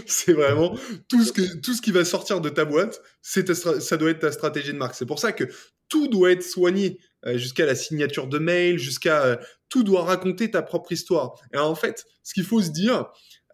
[0.07, 0.75] c'est vraiment
[1.07, 4.95] tout ce, qui va sortir de ta boîte, ça doit être ta stratégie de marque.
[4.95, 5.45] C'est pour ça que
[5.87, 9.23] tout doit être soigné, euh, jusqu'à la signature de mail, jusqu'à...
[9.23, 9.35] Euh,
[9.69, 11.35] tout doit raconter ta propre histoire.
[11.53, 13.07] Et en fait, ce qu'il faut se dire,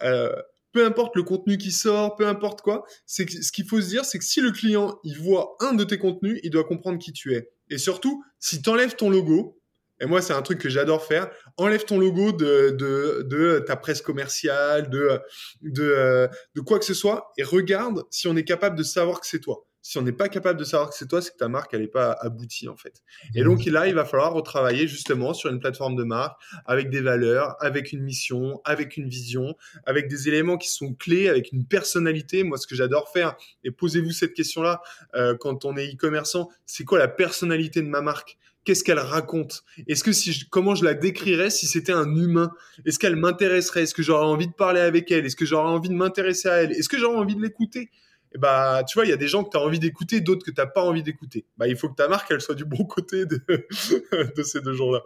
[0.03, 0.35] euh,
[0.71, 4.05] peu importe le contenu qui sort, peu importe quoi, c'est ce qu'il faut se dire,
[4.05, 7.11] c'est que si le client il voit un de tes contenus, il doit comprendre qui
[7.11, 7.49] tu es.
[7.69, 9.61] Et surtout, si tu enlèves ton logo,
[10.01, 13.77] et moi c'est un truc que j'adore faire, enlève ton logo de, de, de ta
[13.77, 15.19] presse commerciale, de,
[15.61, 19.27] de, de quoi que ce soit, et regarde si on est capable de savoir que
[19.27, 21.47] c'est toi si on n'est pas capable de savoir que c'est toi, c'est que ta
[21.47, 23.01] marque, elle n'est pas aboutie, en fait.
[23.33, 27.01] Et donc, là, il va falloir retravailler justement sur une plateforme de marque avec des
[27.01, 31.65] valeurs, avec une mission, avec une vision, avec des éléments qui sont clés, avec une
[31.65, 32.43] personnalité.
[32.43, 34.81] Moi, ce que j'adore faire, et posez-vous cette question-là
[35.15, 38.37] euh, quand on est e-commerçant, c'est quoi la personnalité de ma marque?
[38.63, 39.63] Qu'est-ce qu'elle raconte?
[39.88, 42.52] Est-ce que si comment je la décrirais si c'était un humain?
[42.86, 43.84] Est-ce qu'elle m'intéresserait?
[43.84, 45.26] Est-ce que j'aurais envie de parler avec elle?
[45.26, 46.71] Est-ce que j'aurais envie de m'intéresser à elle?
[46.71, 47.89] Est-ce que j'aurais envie de l'écouter?
[48.38, 50.52] Bah, tu vois, il y a des gens que tu as envie d'écouter, d'autres que
[50.52, 51.45] tu n'as pas envie d'écouter.
[51.58, 53.41] Bah, il faut que ta marque, elle soit du bon côté de,
[54.38, 55.02] de ces deux gens-là.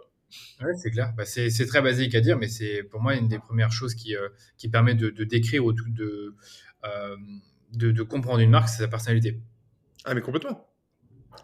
[0.60, 1.12] Ouais, c'est clair.
[1.16, 4.14] Bah, c'est très basique à dire, mais c'est pour moi une des premières choses qui,
[4.16, 6.34] euh, qui permet de, de décrire ou de,
[6.84, 7.16] euh,
[7.72, 9.40] de, de, comprendre une marque, c'est sa personnalité.
[10.04, 10.65] Ah, mais complètement.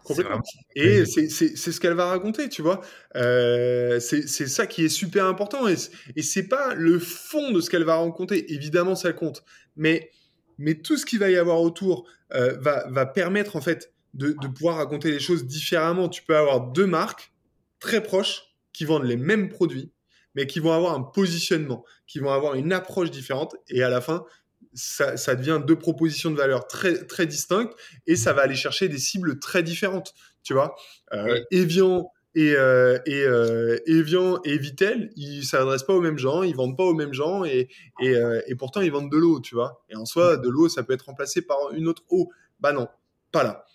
[0.03, 0.41] Complètement.
[0.75, 2.81] Et c'est ce qu'elle va raconter, tu vois.
[3.15, 5.67] Euh, c'est ça qui est super important.
[5.67, 5.75] Et,
[6.15, 8.53] et c'est pas le fond de ce qu'elle va raconter.
[8.53, 9.43] Évidemment, ça compte.
[9.75, 10.11] Mais
[10.57, 14.35] mais tout ce qu'il va y avoir autour euh, va, va, permettre en fait de,
[14.39, 16.09] de, pouvoir raconter les choses différemment.
[16.09, 17.33] Tu peux avoir deux marques
[17.79, 19.91] très proches qui vendent les mêmes produits,
[20.35, 24.01] mais qui vont avoir un positionnement, qui vont avoir une approche différente, et à la
[24.01, 24.25] fin,
[24.73, 27.73] ça, ça devient deux propositions de valeur très, très distinctes,
[28.07, 30.13] et ça va aller chercher des cibles très différentes.
[30.43, 30.75] Tu vois,
[31.13, 36.43] euh, Evian et, euh, et, euh, Evian et Vitel, ils s'adressent pas aux mêmes gens,
[36.43, 37.69] ils vendent pas aux mêmes gens et,
[38.01, 38.15] et,
[38.47, 39.83] et pourtant ils vendent de l'eau, tu vois.
[39.89, 42.29] Et en soi, de l'eau, ça peut être remplacé par une autre eau.
[42.59, 42.87] Bah non,
[43.31, 43.65] pas là.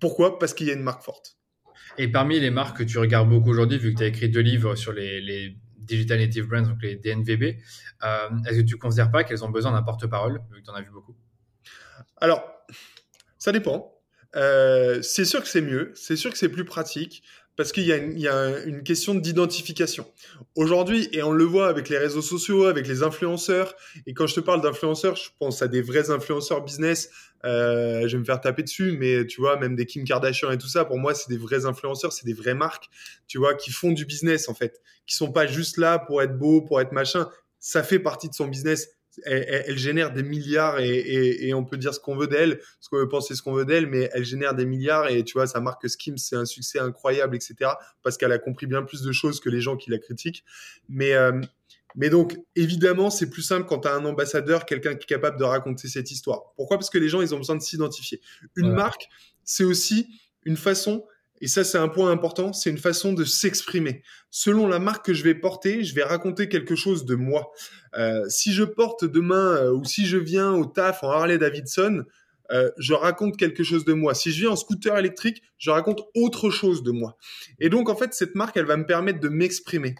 [0.00, 0.38] Pourquoi?
[0.38, 1.36] Parce qu'il y a une marque forte.
[1.98, 4.40] Et parmi les marques que tu regardes beaucoup aujourd'hui, vu que tu as écrit deux
[4.40, 7.58] livres sur les, les Digital Native Brands, donc les DNVB,
[8.02, 10.74] euh, est-ce que tu considères pas qu'elles ont besoin d'un porte-parole, vu que tu en
[10.74, 11.16] as vu beaucoup?
[12.18, 12.44] Alors,
[13.38, 13.92] ça dépend.
[14.34, 17.22] Euh, c'est sûr que c'est mieux, c'est sûr que c'est plus pratique
[17.56, 20.06] parce qu'il y a, une, y a une question d'identification.
[20.54, 23.74] Aujourd'hui, et on le voit avec les réseaux sociaux, avec les influenceurs,
[24.06, 27.10] et quand je te parle d'influenceurs, je pense à des vrais influenceurs business,
[27.44, 30.58] euh, je vais me faire taper dessus, mais tu vois, même des Kim Kardashian et
[30.58, 32.90] tout ça, pour moi, c'est des vrais influenceurs, c'est des vraies marques,
[33.26, 36.36] tu vois, qui font du business, en fait, qui sont pas juste là pour être
[36.36, 38.90] beau, pour être machin, ça fait partie de son business
[39.24, 43.08] elle, génère des milliards et, on peut dire ce qu'on veut d'elle, ce qu'on veut
[43.08, 45.88] penser ce qu'on veut d'elle, mais elle génère des milliards et tu vois, sa marque
[45.88, 47.70] Skims, c'est un succès incroyable, etc.
[48.02, 50.44] Parce qu'elle a compris bien plus de choses que les gens qui la critiquent.
[50.88, 51.40] Mais, euh,
[51.94, 55.38] mais donc, évidemment, c'est plus simple quand tu as un ambassadeur, quelqu'un qui est capable
[55.38, 56.52] de raconter cette histoire.
[56.56, 56.76] Pourquoi?
[56.76, 58.20] Parce que les gens, ils ont besoin de s'identifier.
[58.54, 59.08] Une marque,
[59.44, 60.08] c'est aussi
[60.44, 61.04] une façon
[61.40, 64.02] et ça, c'est un point important, c'est une façon de s'exprimer.
[64.30, 67.52] Selon la marque que je vais porter, je vais raconter quelque chose de moi.
[67.96, 72.04] Euh, si je porte demain euh, ou si je viens au taf en Harley Davidson,
[72.52, 74.14] euh, je raconte quelque chose de moi.
[74.14, 77.16] Si je viens en scooter électrique, je raconte autre chose de moi.
[77.58, 79.94] Et donc, en fait, cette marque, elle va me permettre de m'exprimer.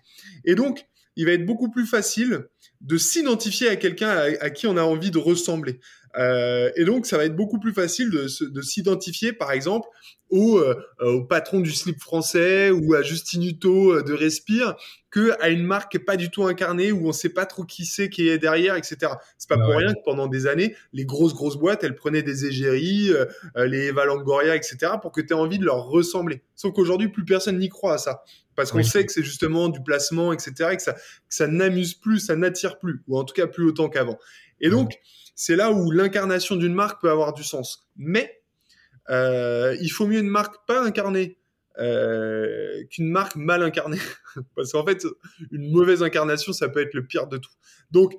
[0.45, 2.47] Et donc, il va être beaucoup plus facile
[2.83, 5.81] de s'identifier à quelqu'un à, qui on a envie de ressembler.
[6.17, 9.89] Euh, et donc, ça va être beaucoup plus facile de, de s'identifier, par exemple,
[10.31, 14.75] au, euh, au, patron du slip français ou à Justin Hutto euh, de Respire
[15.11, 18.11] que à une marque pas du tout incarnée où on sait pas trop qui c'est
[18.11, 19.13] qui est derrière, etc.
[19.39, 22.45] C'est pas pour rien que pendant des années, les grosses grosses boîtes, elles prenaient des
[22.45, 24.93] égéries, euh, les Eva Longoria, etc.
[25.01, 26.43] pour que tu aies envie de leur ressembler.
[26.55, 28.25] Sauf qu'aujourd'hui, plus personne n'y croit à ça.
[28.57, 30.71] Parce qu'on sait que c'est justement du placement, etc.
[30.73, 33.65] et que ça, que ça n'amuse plus, ça n'attire plus, ou en tout cas plus
[33.67, 34.19] autant qu'avant.
[34.61, 34.99] Et donc,
[35.35, 37.89] c'est là où l'incarnation d'une marque peut avoir du sens.
[37.97, 38.43] Mais
[39.11, 41.39] euh, il faut mieux une marque pas incarnée
[41.79, 44.01] euh, qu'une marque mal incarnée.
[44.57, 45.07] Parce qu'en fait,
[45.53, 47.53] une mauvaise incarnation, ça peut être le pire de tout.
[47.91, 48.15] Donc,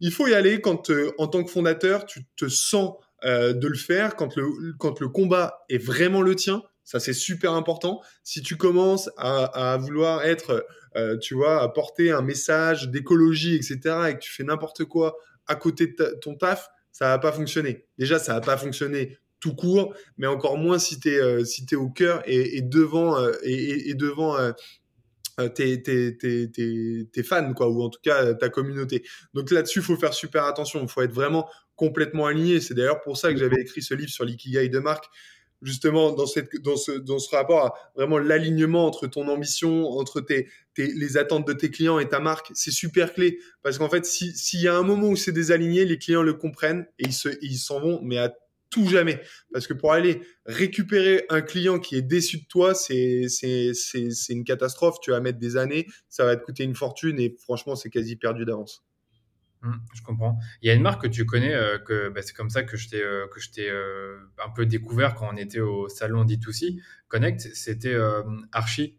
[0.00, 2.94] il faut y aller quand, euh, en tant que fondateur, tu te sens
[3.24, 6.62] euh, de le faire, quand le, quand le combat est vraiment le tien.
[6.82, 8.02] Ça, c'est super important.
[8.22, 10.66] Si tu commences à, à vouloir être,
[10.96, 15.16] euh, tu vois, à porter un message d'écologie, etc., et que tu fais n'importe quoi
[15.46, 17.86] à côté de ton taf, ça va pas fonctionner.
[17.98, 21.66] Déjà, ça va pas fonctionner tout court, mais encore moins si tu es, euh, si
[21.74, 24.52] au cœur et, devant, et, devant euh,
[25.40, 29.04] euh, tes, tes, tes, tes, fans, quoi, ou en tout cas ta communauté.
[29.34, 30.80] Donc là-dessus, il faut faire super attention.
[30.80, 32.60] Il faut être vraiment complètement aligné.
[32.60, 35.06] C'est d'ailleurs pour ça que j'avais écrit ce livre sur l'ikigai de marque
[35.64, 40.20] justement dans, cette, dans, ce, dans ce rapport à vraiment l'alignement entre ton ambition, entre
[40.20, 43.38] tes, tes, les attentes de tes clients et ta marque, c'est super clé.
[43.62, 46.86] Parce qu'en fait, s'il y a un moment où c'est désaligné, les clients le comprennent
[46.98, 47.08] et
[47.42, 48.32] ils s'en vont, mais à
[48.70, 49.20] tout jamais.
[49.52, 54.10] Parce que pour aller récupérer un client qui est déçu de toi, c'est, c'est, c'est,
[54.10, 54.96] c'est une catastrophe.
[55.00, 58.16] Tu vas mettre des années, ça va te coûter une fortune et franchement, c'est quasi
[58.16, 58.82] perdu d'avance.
[59.64, 60.38] Mmh, je comprends.
[60.60, 62.76] Il y a une marque que tu connais, euh, que bah, c'est comme ça que
[62.76, 66.26] je t'ai euh, que je t'ai euh, un peu découvert quand on était au salon
[66.26, 67.40] D2C Connect.
[67.40, 67.96] C'était
[68.52, 68.98] Archie.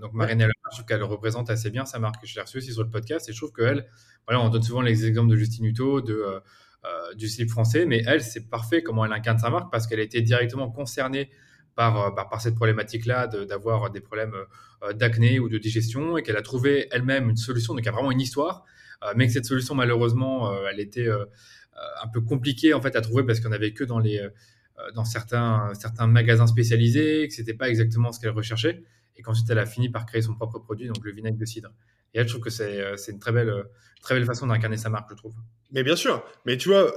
[0.00, 2.26] donc Marine je trouve qu'elle représente assez bien sa marque.
[2.26, 3.86] Je l'ai reçue aussi sur le podcast et je trouve qu'elle,
[4.26, 6.40] voilà, on donne souvent les exemples de Justine Hutto, de
[7.16, 10.02] du slip français, mais elle, c'est parfait comment elle incarne sa marque parce qu'elle a
[10.02, 11.30] été directement concernée
[11.74, 14.34] par, par, par cette problématique-là d'avoir des problèmes
[14.94, 17.74] d'acné ou de digestion et qu'elle a trouvé elle-même une solution.
[17.74, 18.64] Donc il y a vraiment une histoire.
[19.04, 21.24] Euh, mais que cette solution, malheureusement, euh, elle était euh,
[22.02, 24.26] un peu compliquée en fait à trouver parce qu'on avait que dans les
[24.96, 28.82] dans certains, certains magasins spécialisés, que c'était pas exactement ce qu'elle recherchait,
[29.14, 31.70] et qu'ensuite elle a fini par créer son propre produit, donc le vinaigre de cidre.
[32.12, 33.52] Et elle, je trouve que c'est une très belle,
[34.02, 35.34] très belle façon d'incarner sa marque, je trouve.
[35.70, 36.92] Mais bien sûr, mais tu vois,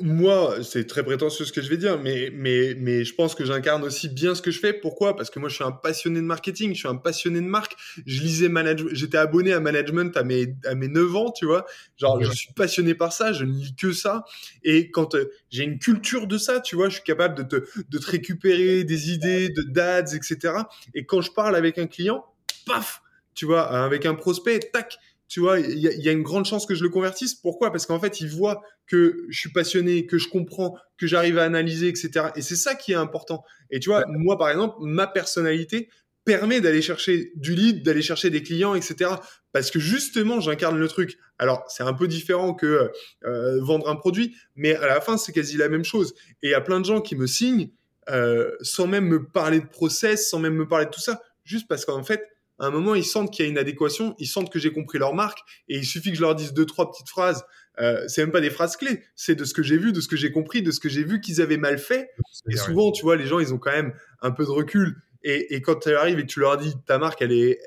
[0.00, 3.44] moi, c'est très prétentieux ce que je vais dire, mais, mais, mais je pense que
[3.44, 4.72] j'incarne aussi bien ce que je fais.
[4.72, 5.16] Pourquoi?
[5.16, 7.76] Parce que moi, je suis un passionné de marketing, je suis un passionné de marque.
[8.06, 11.66] Je lisais management, j'étais abonné à management à mes, à mes 9 ans, tu vois.
[11.96, 14.24] Genre, je suis passionné par ça, je ne lis que ça.
[14.62, 17.64] Et quand euh, j'ai une culture de ça, tu vois, je suis capable de te,
[17.88, 20.54] de te récupérer des idées, de dads, etc.
[20.94, 22.24] Et quand je parle avec un client,
[22.66, 23.02] paf,
[23.34, 24.98] tu vois, avec un prospect, tac,
[25.32, 27.34] tu vois, il y, a une grande chance que je le convertisse.
[27.34, 27.72] Pourquoi?
[27.72, 31.44] Parce qu'en fait, il voit que je suis passionné, que je comprends, que j'arrive à
[31.44, 32.26] analyser, etc.
[32.36, 33.42] Et c'est ça qui est important.
[33.70, 35.88] Et tu vois, moi, par exemple, ma personnalité
[36.26, 39.12] permet d'aller chercher du lead, d'aller chercher des clients, etc.
[39.52, 41.16] Parce que justement, j'incarne le truc.
[41.38, 42.90] Alors, c'est un peu différent que
[43.24, 46.12] euh, vendre un produit, mais à la fin, c'est quasi la même chose.
[46.42, 47.70] Et il y a plein de gens qui me signent
[48.10, 51.68] euh, sans même me parler de process, sans même me parler de tout ça, juste
[51.68, 52.22] parce qu'en fait,
[52.62, 54.98] à un moment, ils sentent qu'il y a une adéquation, ils sentent que j'ai compris
[54.98, 57.44] leur marque, et il suffit que je leur dise deux, trois petites phrases.
[57.80, 60.06] Euh, c'est même pas des phrases clés, c'est de ce que j'ai vu, de ce
[60.06, 62.10] que j'ai compris, de ce que j'ai vu qu'ils avaient mal fait.
[62.48, 65.02] Et souvent, tu vois, les gens, ils ont quand même un peu de recul.
[65.24, 67.58] Et, quand tu arrives et que tu leur dis ta marque, elle est,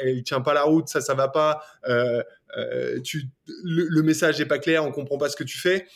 [0.00, 2.22] elle, tient pas la route, ça, ça va pas, euh,
[2.56, 3.24] euh, tu,
[3.64, 5.86] le, le, message est pas clair, on comprend pas ce que tu fais.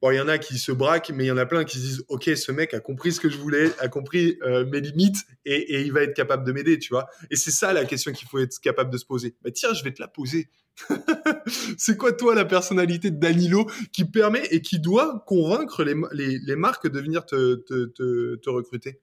[0.00, 1.78] Bon, il y en a qui se braquent, mais il y en a plein qui
[1.78, 4.80] se disent Ok, ce mec a compris ce que je voulais, a compris euh, mes
[4.80, 7.06] limites et, il va être capable de m'aider, tu vois.
[7.30, 9.36] Et c'est ça la question qu'il faut être capable de se poser.
[9.42, 10.48] Bah, tiens, je vais te la poser.
[11.76, 16.38] c'est quoi, toi, la personnalité de Danilo qui permet et qui doit convaincre les, les,
[16.38, 19.00] les marques de venir te, te, te, te recruter?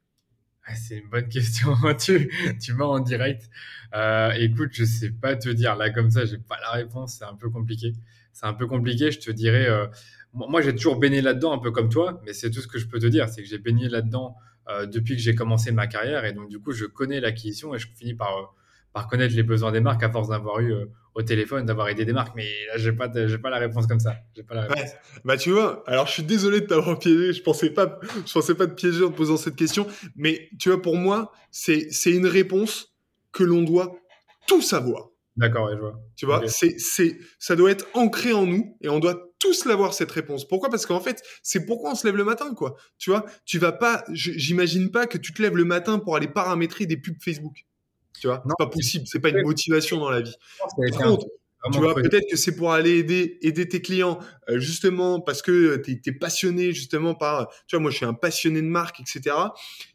[0.69, 1.75] Ah, c'est une bonne question.
[1.99, 2.29] tu,
[2.62, 3.49] tu m'as en direct.
[3.95, 5.75] Euh, écoute, je sais pas te dire.
[5.77, 7.17] Là, comme ça, j'ai pas la réponse.
[7.19, 7.93] C'est un peu compliqué.
[8.33, 9.12] C'est un peu compliqué.
[9.12, 9.88] Je te dirais, euh,
[10.33, 12.87] moi, j'ai toujours baigné là-dedans, un peu comme toi, mais c'est tout ce que je
[12.87, 14.35] peux te dire, c'est que j'ai baigné là-dedans
[14.69, 17.79] euh, depuis que j'ai commencé ma carrière, et donc du coup, je connais l'acquisition et
[17.79, 18.43] je finis par, euh,
[18.93, 20.85] par connaître les besoins des marques à force d'avoir eu euh,
[21.15, 23.99] au téléphone, d'avoir aidé des marques, mais là, j'ai pas, j'ai pas la réponse comme
[23.99, 24.17] ça.
[24.35, 24.91] J'ai pas la réponse.
[25.25, 28.53] Bah, tu vois, alors je suis désolé de t'avoir piégé, je pensais pas, je pensais
[28.53, 32.11] pas te piéger en te posant cette question, mais tu vois, pour moi, c'est, c'est
[32.11, 32.93] une réponse
[33.31, 33.97] que l'on doit
[34.47, 35.09] tout savoir.
[35.37, 36.01] D'accord, je vois.
[36.15, 39.93] Tu vois, c'est, c'est, ça doit être ancré en nous et on doit tous l'avoir
[39.93, 40.47] cette réponse.
[40.47, 40.69] Pourquoi?
[40.69, 42.76] Parce qu'en fait, c'est pourquoi on se lève le matin, quoi.
[42.97, 46.28] Tu vois, tu vas pas, j'imagine pas que tu te lèves le matin pour aller
[46.28, 47.65] paramétrer des pubs Facebook.
[48.19, 50.36] Tu vois, c'est pas possible, c'est pas une motivation dans la vie.
[50.91, 51.28] Par contre,
[51.71, 54.19] tu vois, peut-être que c'est pour aller aider, aider tes clients,
[54.50, 58.13] euh, justement, parce que tu es, passionné, justement, par, tu vois, moi, je suis un
[58.13, 59.36] passionné de marque, etc.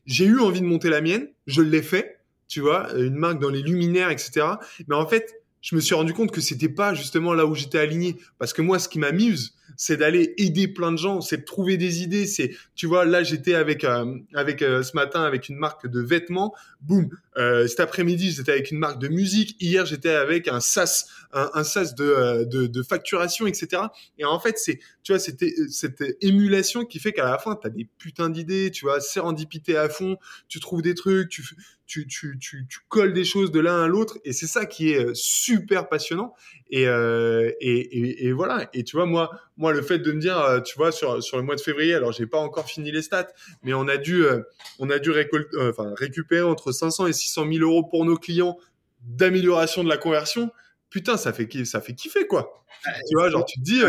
[0.07, 3.49] J'ai eu envie de monter la mienne, je l'ai fait, tu vois, une marque dans
[3.49, 4.47] les luminaires, etc.
[4.89, 7.79] Mais en fait, je me suis rendu compte que c'était pas justement là où j'étais
[7.79, 8.17] aligné.
[8.39, 11.77] Parce que moi, ce qui m'amuse, c'est d'aller aider plein de gens, c'est de trouver
[11.77, 12.27] des idées.
[12.27, 16.01] C'est, tu vois, là j'étais avec euh, avec euh, ce matin avec une marque de
[16.01, 16.53] vêtements.
[16.81, 17.09] Boum.
[17.39, 19.57] Euh, cet après-midi j'étais avec une marque de musique.
[19.61, 23.85] Hier j'étais avec un sas, un, un sas de, de, de facturation, etc.
[24.19, 27.71] Et en fait c'est, tu vois, c'était cette émulation qui fait qu'à la fin t'as
[27.71, 28.71] des putains d'idées.
[28.73, 30.17] Tu vois, sérendipité à fond.
[30.49, 31.31] Tu trouves des trucs.
[31.31, 31.43] Tu
[31.87, 34.91] tu, tu, tu, tu colles des choses de l'un à l'autre et c'est ça qui
[34.91, 36.35] est super passionnant
[36.71, 39.31] et, et, et, et, voilà et tu vois moi
[39.63, 41.95] moi, le fait de me dire, euh, tu vois, sur, sur le mois de février,
[41.95, 43.29] alors j'ai pas encore fini les stats,
[43.63, 44.43] mais on a dû, euh,
[44.81, 48.17] on a dû récolter, euh, enfin, récupérer entre 500 et 600 000 euros pour nos
[48.17, 48.59] clients
[49.03, 50.51] d'amélioration de la conversion.
[50.91, 52.65] Putain, ça fait, ça fait kiffer, quoi.
[53.09, 53.83] tu vois, genre, tu te dis,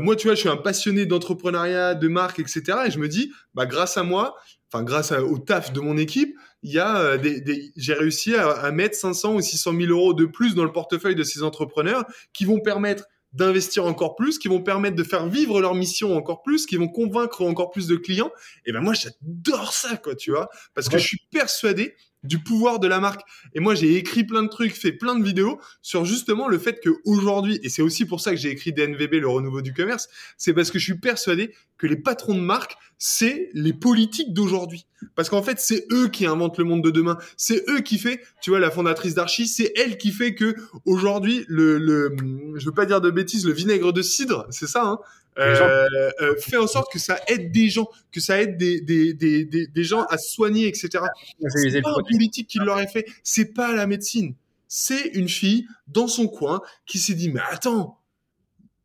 [0.00, 2.62] moi, tu vois, je suis un passionné d'entrepreneuriat, de marque, etc.
[2.86, 4.36] Et je me dis, bah, grâce à moi,
[4.72, 8.50] enfin, grâce au taf de mon équipe, il y a des, des j'ai réussi à,
[8.50, 12.04] à, mettre 500 ou 600 000 euros de plus dans le portefeuille de ces entrepreneurs
[12.32, 16.42] qui vont permettre d'investir encore plus, qui vont permettre de faire vivre leur mission encore
[16.42, 18.30] plus, qui vont convaincre encore plus de clients.
[18.66, 22.78] Et ben moi j'adore ça quoi, tu vois, parce que je suis persuadé du pouvoir
[22.78, 23.22] de la marque.
[23.54, 26.80] Et moi, j'ai écrit plein de trucs, fait plein de vidéos sur justement le fait
[26.80, 30.08] que aujourd'hui, et c'est aussi pour ça que j'ai écrit DNVB, le renouveau du commerce,
[30.36, 34.86] c'est parce que je suis persuadé que les patrons de marque, c'est les politiques d'aujourd'hui.
[35.14, 37.16] Parce qu'en fait, c'est eux qui inventent le monde de demain.
[37.38, 40.54] C'est eux qui fait, tu vois, la fondatrice d'Archie, c'est elle qui fait que
[40.84, 42.14] aujourd'hui, le, le,
[42.56, 44.98] je veux pas dire de bêtises, le vinaigre de cidre, c'est ça, hein,
[45.38, 49.14] euh, euh, fait en sorte que ça aide des gens, que ça aide des, des,
[49.14, 51.04] des, des, des gens à soigner, etc.
[51.48, 54.34] C'est pas un politique qui l'aurait fait, c'est pas la médecine.
[54.68, 58.00] C'est une fille dans son coin qui s'est dit, mais attends,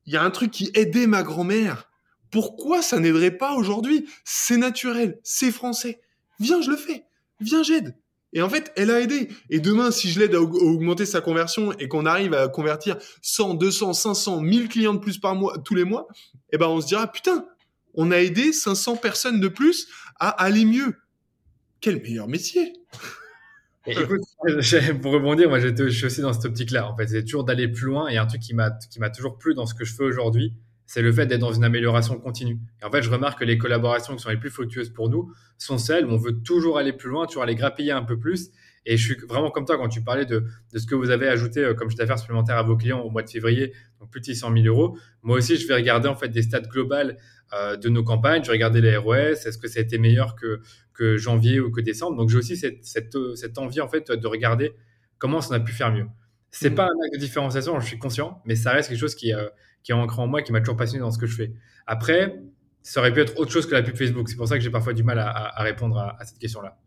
[0.05, 1.89] il y a un truc qui aidait ma grand-mère.
[2.31, 4.07] Pourquoi ça n'aiderait pas aujourd'hui?
[4.23, 6.01] C'est naturel, c'est français.
[6.39, 7.05] Viens, je le fais.
[7.39, 7.95] Viens, j'aide.
[8.35, 9.29] Et en fait, elle a aidé.
[9.49, 13.53] Et demain, si je l'aide à augmenter sa conversion et qu'on arrive à convertir 100,
[13.53, 16.07] 200, 500, 1000 clients de plus par mois, tous les mois,
[16.51, 17.47] eh ben, on se dira, putain,
[17.93, 19.87] on a aidé 500 personnes de plus
[20.19, 20.97] à aller mieux.
[21.79, 22.73] Quel meilleur métier!
[23.87, 24.21] écoute,
[25.01, 26.91] pour rebondir, moi, je suis aussi dans cette optique-là.
[26.91, 28.09] En fait, c'est toujours d'aller plus loin.
[28.09, 30.53] Et un truc qui m'a, qui m'a toujours plu dans ce que je fais aujourd'hui,
[30.85, 32.59] c'est le fait d'être dans une amélioration continue.
[32.81, 35.31] Et en fait, je remarque que les collaborations qui sont les plus fructueuses pour nous
[35.57, 38.51] sont celles où on veut toujours aller plus loin, toujours aller grappiller un peu plus.
[38.85, 41.27] Et je suis vraiment comme toi quand tu parlais de, de ce que vous avez
[41.27, 44.21] ajouté euh, comme chiffre d'affaires supplémentaire à vos clients au mois de février, donc plus
[44.21, 44.97] de 600 000 euros.
[45.23, 47.17] Moi aussi, je vais regarder en fait des stats globales
[47.53, 48.43] euh, de nos campagnes.
[48.43, 49.15] Je vais regarder les ROS.
[49.15, 50.61] Est-ce que ça a été meilleur que,
[50.93, 52.15] que janvier ou que décembre?
[52.15, 54.73] Donc j'ai aussi cette, cette, cette, envie en fait de regarder
[55.17, 56.05] comment ça a pu faire mieux.
[56.51, 56.75] C'est mmh.
[56.75, 59.49] pas un acte de différenciation, je suis conscient, mais ça reste quelque chose qui, euh,
[59.85, 61.53] qui est ancré en moi, qui m'a toujours passionné dans ce que je fais.
[61.85, 62.41] Après,
[62.81, 64.27] ça aurait pu être autre chose que la pub Facebook.
[64.27, 66.77] C'est pour ça que j'ai parfois du mal à, répondre à, cette question-là.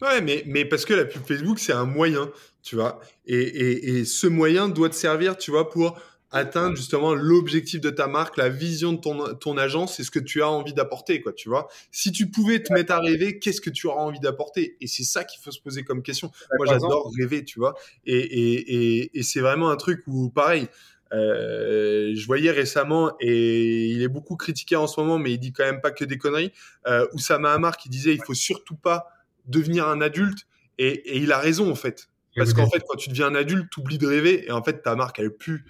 [0.00, 2.30] Ouais, mais, mais parce que la pub Facebook, c'est un moyen,
[2.62, 3.00] tu vois.
[3.26, 8.06] Et, et, ce moyen doit te servir, tu vois, pour atteindre justement l'objectif de ta
[8.06, 11.32] marque, la vision de ton, ton agence, c'est ce que tu as envie d'apporter, quoi,
[11.32, 11.68] tu vois.
[11.90, 14.76] Si tu pouvais te mettre à rêver, qu'est-ce que tu auras envie d'apporter?
[14.80, 16.30] Et c'est ça qu'il faut se poser comme question.
[16.56, 17.74] Moi, j'adore rêver, tu vois.
[18.04, 20.68] Et, et, et c'est vraiment un truc où, pareil,
[21.12, 25.52] euh, je voyais récemment, et il est beaucoup critiqué en ce moment, mais il dit
[25.52, 26.52] quand même pas que des conneries,
[26.86, 29.08] euh, Oussama Hamar qui disait il faut surtout pas
[29.46, 30.46] devenir un adulte,
[30.78, 32.08] et, et il a raison en fait.
[32.36, 34.82] Parce qu'en fait, quand tu deviens un adulte, tu oublies de rêver, et en fait,
[34.82, 35.64] ta marque, elle pue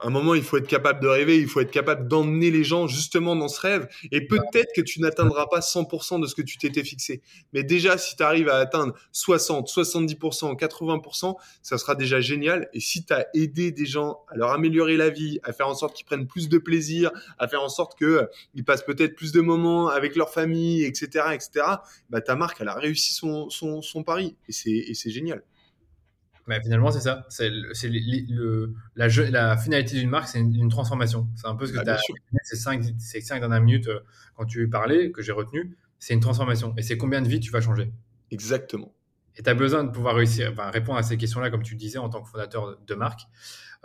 [0.00, 2.86] un moment, il faut être capable de rêver, il faut être capable d'emmener les gens
[2.86, 3.88] justement dans ce rêve.
[4.12, 7.22] Et peut-être que tu n'atteindras pas 100% de ce que tu t'étais fixé.
[7.52, 12.68] Mais déjà, si tu arrives à atteindre 60, 70%, 80%, ça sera déjà génial.
[12.72, 15.74] Et si tu as aidé des gens à leur améliorer la vie, à faire en
[15.74, 19.32] sorte qu'ils prennent plus de plaisir, à faire en sorte qu'ils euh, passent peut-être plus
[19.32, 21.66] de moments avec leur famille, etc., etc.,
[22.10, 24.36] bah, ta marque, elle a réussi son, son, son pari.
[24.48, 25.42] Et c'est génial.
[26.46, 27.24] Mais finalement, c'est ça.
[27.28, 31.28] C'est le, la, la, finalité d'une marque, c'est une, transformation.
[31.36, 32.00] C'est un peu ce que bah, tu as
[32.42, 34.00] ces cinq, ces cinq dernières minutes euh,
[34.36, 35.76] quand tu parlais, que j'ai retenu.
[35.98, 36.74] C'est une transformation.
[36.76, 37.90] Et c'est combien de vies tu vas changer
[38.30, 38.92] Exactement.
[39.36, 41.78] Et tu as besoin de pouvoir réussir, enfin, répondre à ces questions-là, comme tu le
[41.78, 43.22] disais, en tant que fondateur de marque.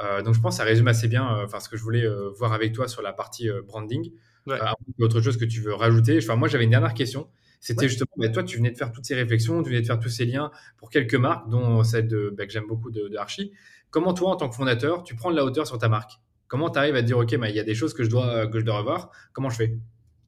[0.02, 2.06] Euh, donc, je pense que ça résume assez bien euh, enfin, ce que je voulais
[2.38, 4.12] voir avec toi sur la partie branding.
[4.48, 4.58] Ouais.
[5.00, 7.30] autre chose que tu veux rajouter enfin, Moi, j'avais une dernière question.
[7.60, 10.00] C'était justement, bah, toi, tu venais de faire toutes ces réflexions, tu venais de faire
[10.00, 13.18] tous ces liens pour quelques marques, dont celle de, bah, que j'aime beaucoup de, de,
[13.18, 13.52] Archie.
[13.92, 16.20] Comment toi, en tant que fondateur, tu prends de la hauteur sur ta marque?
[16.48, 18.10] Comment tu arrives à te dire, OK, bah, il y a des choses que je
[18.10, 19.12] dois, que je dois revoir?
[19.34, 19.78] Comment je fais?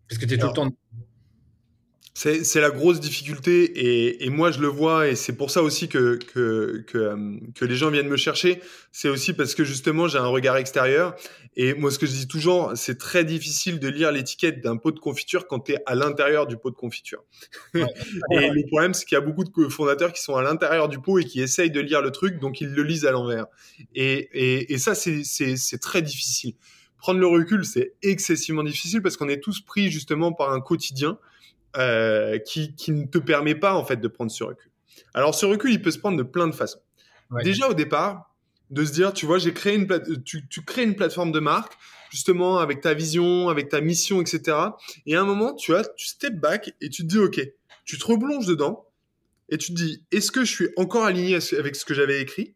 [0.09, 0.67] Parce que tu es tout le temps
[2.14, 5.88] c'est la grosse difficulté et, et, moi je le vois et c'est pour ça aussi
[5.88, 8.62] que, que, que, euh, que, les gens viennent me chercher.
[8.91, 11.16] C'est aussi parce que justement j'ai un regard extérieur
[11.55, 14.91] et moi ce que je dis toujours, c'est très difficile de lire l'étiquette d'un pot
[14.91, 17.24] de confiture quand tu es à l'intérieur du pot de confiture.
[17.74, 17.80] et
[18.30, 21.18] le problème c'est qu'il y a beaucoup de fondateurs qui sont à l'intérieur du pot
[21.18, 23.45] et qui essayent de lire le truc donc ils le lisent à l'envers.
[23.95, 26.55] Et, et, et ça c'est très difficile.
[26.97, 31.18] Prendre le recul c'est excessivement difficile parce qu'on est tous pris justement par un quotidien
[31.78, 34.72] euh, qui, qui, ne te permet pas en fait de prendre ce recul.
[35.13, 36.82] Alors ce recul, il peut se prendre de plein de façons.
[37.43, 38.36] Déjà au départ,
[38.72, 39.88] de se dire, tu vois, j'ai créé une
[40.24, 41.74] tu, tu crées une plateforme de marque
[42.11, 44.57] justement avec ta vision, avec ta mission, etc.
[45.05, 47.41] Et à un moment, tu as, tu step back et tu te dis, ok,
[47.86, 48.86] tu te replonges dedans
[49.49, 52.55] et tu te dis, est-ce que je suis encore aligné avec ce que j'avais écrit?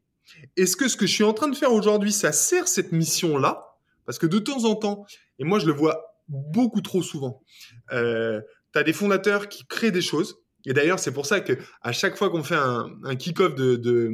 [0.58, 3.78] Est-ce que ce que je suis en train de faire aujourd'hui, ça sert cette mission-là?
[4.06, 5.06] Parce que de temps en temps,
[5.40, 7.42] et moi je le vois beaucoup trop souvent,
[7.92, 8.42] euh,
[8.76, 10.42] tu as des fondateurs qui créent des choses.
[10.66, 13.76] Et d'ailleurs, c'est pour ça que à chaque fois qu'on fait un, un kick-off de,
[13.78, 14.12] de,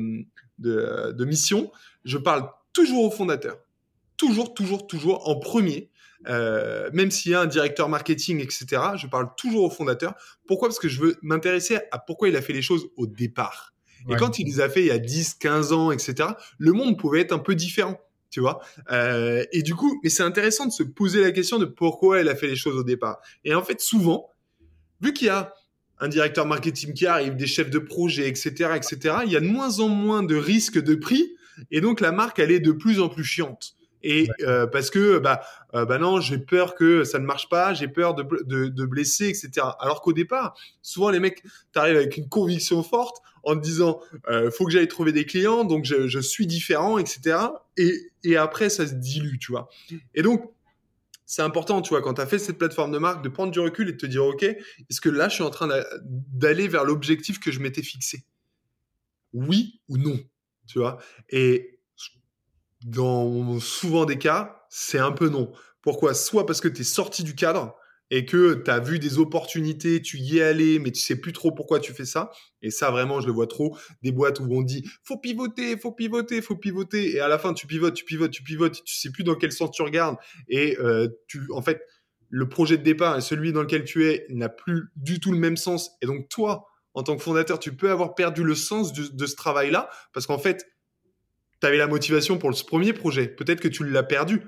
[0.59, 1.71] de, de, mission,
[2.05, 3.57] je parle toujours aux fondateurs.
[4.17, 5.89] Toujours, toujours, toujours en premier.
[6.27, 10.13] Euh, même s'il y a un directeur marketing, etc., je parle toujours aux fondateurs.
[10.45, 10.67] Pourquoi?
[10.67, 13.73] Parce que je veux m'intéresser à pourquoi il a fait les choses au départ.
[14.09, 16.97] Et quand il les a fait il y a 10, 15 ans, etc., le monde
[16.97, 17.99] pouvait être un peu différent
[18.31, 18.61] tu vois.
[18.91, 22.29] Euh, et du coup, mais c'est intéressant de se poser la question de pourquoi elle
[22.29, 23.19] a fait les choses au départ.
[23.43, 24.29] Et en fait, souvent,
[25.01, 25.53] vu qu'il y a
[25.99, 29.45] un directeur marketing qui arrive, des chefs de projet, etc., etc., il y a de
[29.45, 31.35] moins en moins de risques de prix.
[31.69, 33.75] Et donc, la marque, elle est de plus en plus chiante.
[34.03, 35.41] Et euh, parce que bah
[35.75, 38.85] euh, bah non, j'ai peur que ça ne marche pas, j'ai peur de, de, de,
[38.85, 39.67] blesser, etc.
[39.79, 43.99] Alors qu'au départ, souvent les mecs, t'arrives avec une conviction forte en te disant,
[44.29, 47.37] euh, faut que j'aille trouver des clients, donc je, je suis différent, etc.
[47.77, 49.69] Et, et après, ça se dilue, tu vois.
[50.13, 50.51] Et donc,
[51.31, 53.59] c'est important, tu vois, quand tu as fait cette plateforme de marque, de prendre du
[53.61, 55.69] recul et de te dire, OK, est-ce que là, je suis en train
[56.03, 58.25] d'aller vers l'objectif que je m'étais fixé?
[59.31, 60.19] Oui ou non,
[60.67, 60.97] tu vois?
[61.29, 61.79] Et
[62.83, 65.53] dans souvent des cas, c'est un peu non.
[65.81, 66.13] Pourquoi?
[66.15, 67.77] Soit parce que tu es sorti du cadre
[68.11, 71.31] et que tu as vu des opportunités, tu y es allé, mais tu sais plus
[71.31, 72.29] trop pourquoi tu fais ça.
[72.61, 73.77] Et ça, vraiment, je le vois trop.
[74.03, 77.15] Des boîtes où on dit faut pivoter, faut pivoter, faut pivoter.
[77.15, 79.53] Et à la fin, tu pivotes, tu pivotes, tu pivotes, tu sais plus dans quel
[79.53, 80.17] sens tu regardes.
[80.49, 81.81] Et euh, tu, en fait,
[82.29, 85.55] le projet de départ celui dans lequel tu es n'a plus du tout le même
[85.55, 85.91] sens.
[86.01, 89.25] Et donc, toi, en tant que fondateur, tu peux avoir perdu le sens de, de
[89.25, 90.67] ce travail-là parce qu'en fait,
[91.61, 93.27] tu avais la motivation pour ce premier projet.
[93.27, 94.41] Peut-être que tu l'as perdu.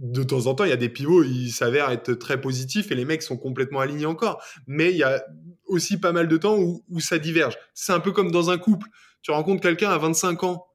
[0.00, 2.94] De temps en temps, il y a des pivots, ils s'avèrent être très positifs et
[2.94, 4.42] les mecs sont complètement alignés encore.
[4.66, 5.22] Mais il y a
[5.66, 7.58] aussi pas mal de temps où, ça diverge.
[7.74, 8.88] C'est un peu comme dans un couple.
[9.20, 10.66] Tu rencontres quelqu'un à 25 ans.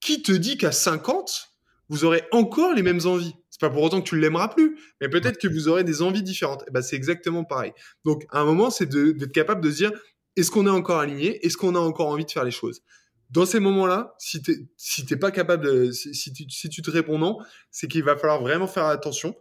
[0.00, 1.52] Qui te dit qu'à 50,
[1.88, 3.34] vous aurez encore les mêmes envies?
[3.50, 6.24] C'est pas pour autant que tu l'aimeras plus, mais peut-être que vous aurez des envies
[6.24, 6.64] différentes.
[6.66, 7.72] Et ben, c'est exactement pareil.
[8.04, 9.92] Donc, à un moment, c'est d'être capable de se dire
[10.34, 11.44] est-ce qu'on est encore aligné?
[11.46, 12.82] Est-ce qu'on a encore envie de faire les choses?
[13.30, 16.90] Dans ces moments-là, si tu si t'es pas capable, de, si, tu, si tu te
[16.90, 17.38] réponds non,
[17.70, 19.34] c'est qu'il va falloir vraiment faire attention,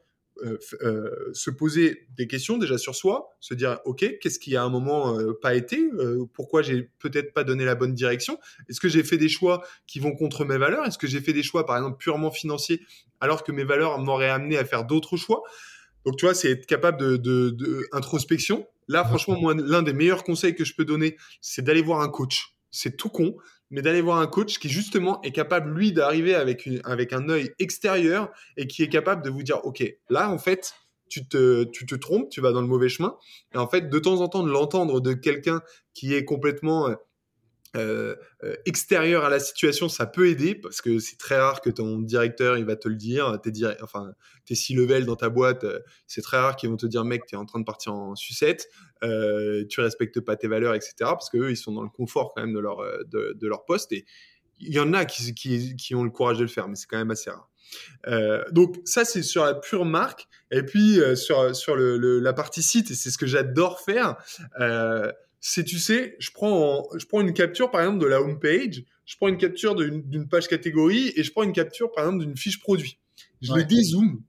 [0.44, 4.64] euh, euh, se poser des questions déjà sur soi, se dire ok, qu'est-ce qui a
[4.64, 8.38] à un moment euh, pas été, euh, pourquoi j'ai peut-être pas donné la bonne direction,
[8.68, 11.34] est-ce que j'ai fait des choix qui vont contre mes valeurs, est-ce que j'ai fait
[11.34, 12.82] des choix par exemple purement financiers
[13.22, 15.44] alors que mes valeurs m'auraient amené à faire d'autres choix?
[16.06, 18.68] Donc tu vois, c'est être capable de, de, de introspection.
[18.88, 22.10] Là, franchement, moi, l'un des meilleurs conseils que je peux donner, c'est d'aller voir un
[22.10, 22.56] coach.
[22.70, 23.36] C'est tout con,
[23.72, 27.30] mais d'aller voir un coach qui justement est capable, lui, d'arriver avec, une, avec un
[27.30, 30.74] œil extérieur et qui est capable de vous dire, OK, là, en fait,
[31.10, 33.18] tu te, tu te trompes, tu vas dans le mauvais chemin.
[33.54, 35.62] Et en fait, de temps en temps, de l'entendre de quelqu'un
[35.94, 36.90] qui est complètement
[37.76, 41.70] euh, euh, extérieur à la situation, ça peut aider parce que c'est très rare que
[41.70, 43.40] ton directeur il va te le dire.
[43.44, 43.52] T'es
[43.82, 44.14] enfin,
[44.46, 47.26] t'es si level dans ta boîte, euh, c'est très rare qu'ils vont te dire mec,
[47.26, 48.70] t'es en train de partir en sucette,
[49.04, 50.94] euh, tu respectes pas tes valeurs, etc.
[51.00, 53.92] Parce que eux, ils sont dans le confort quand même de leur de, leur poste
[53.92, 54.06] et
[54.60, 55.34] il y en a qui,
[55.76, 57.50] qui, ont le courage de le faire, mais c'est quand même assez rare.
[58.52, 62.92] Donc ça c'est sur la pure marque et puis sur sur le, la partie site
[62.92, 64.16] et c'est ce que j'adore faire.
[65.48, 68.84] C'est, tu sais, je prends, je prends une capture, par exemple, de la home page,
[69.06, 72.36] je prends une capture d'une page catégorie et je prends une capture, par exemple, d'une
[72.36, 72.98] fiche produit.
[73.44, 73.60] Je ouais.
[73.60, 74.24] les dézoome.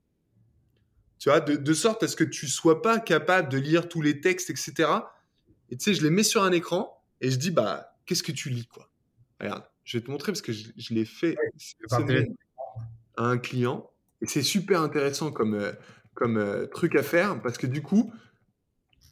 [1.17, 4.03] Tu vois, de, de, sorte à ce que tu sois pas capable de lire tous
[4.03, 4.91] les textes, etc.
[5.71, 8.31] Et tu sais, je les mets sur un écran et je dis, bah, qu'est-ce que
[8.31, 8.87] tu lis, quoi?
[9.39, 11.35] Regarde, je vais te montrer parce que je, je l'ai fait
[11.97, 12.27] ouais,
[13.15, 13.89] à un client.
[14.21, 15.71] Et c'est super intéressant comme, euh,
[16.13, 18.13] comme euh, truc à faire parce que du coup,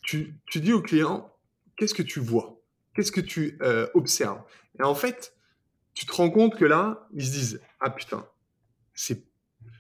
[0.04, 1.35] tu, tu dis au client,
[1.78, 2.62] qu'est-ce que tu vois?
[2.94, 4.42] Qu'est-ce que tu euh, observes?
[4.80, 5.36] Et en fait,
[5.94, 8.28] tu te rends compte que là, ils se disent ah putain,
[8.94, 9.24] c'est,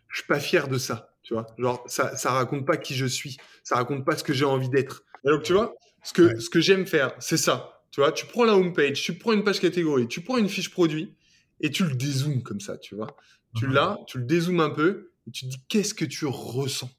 [0.07, 1.47] je suis pas fier de ça, tu vois?
[1.57, 4.69] Genre ça, ça raconte pas qui je suis, ça raconte pas ce que j'ai envie
[4.69, 5.03] d'être.
[5.23, 5.73] donc tu vois,
[6.03, 6.39] ce que ouais.
[6.39, 7.83] ce que j'aime faire, c'est ça.
[7.91, 10.49] Tu vois, tu prends la home page, tu prends une page catégorie, tu prends une
[10.49, 11.15] fiche produit
[11.61, 13.15] et tu le dézoomes comme ça, tu vois?
[13.55, 16.91] Tu l'as, tu le dézoomes un peu et tu te dis qu'est-ce que tu ressens?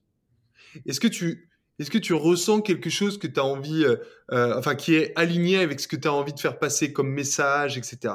[0.86, 3.96] Est-ce que tu est-ce que tu ressens quelque chose que tu as envie, euh,
[4.32, 7.10] euh, enfin, qui est aligné avec ce que tu as envie de faire passer comme
[7.10, 8.14] message, etc.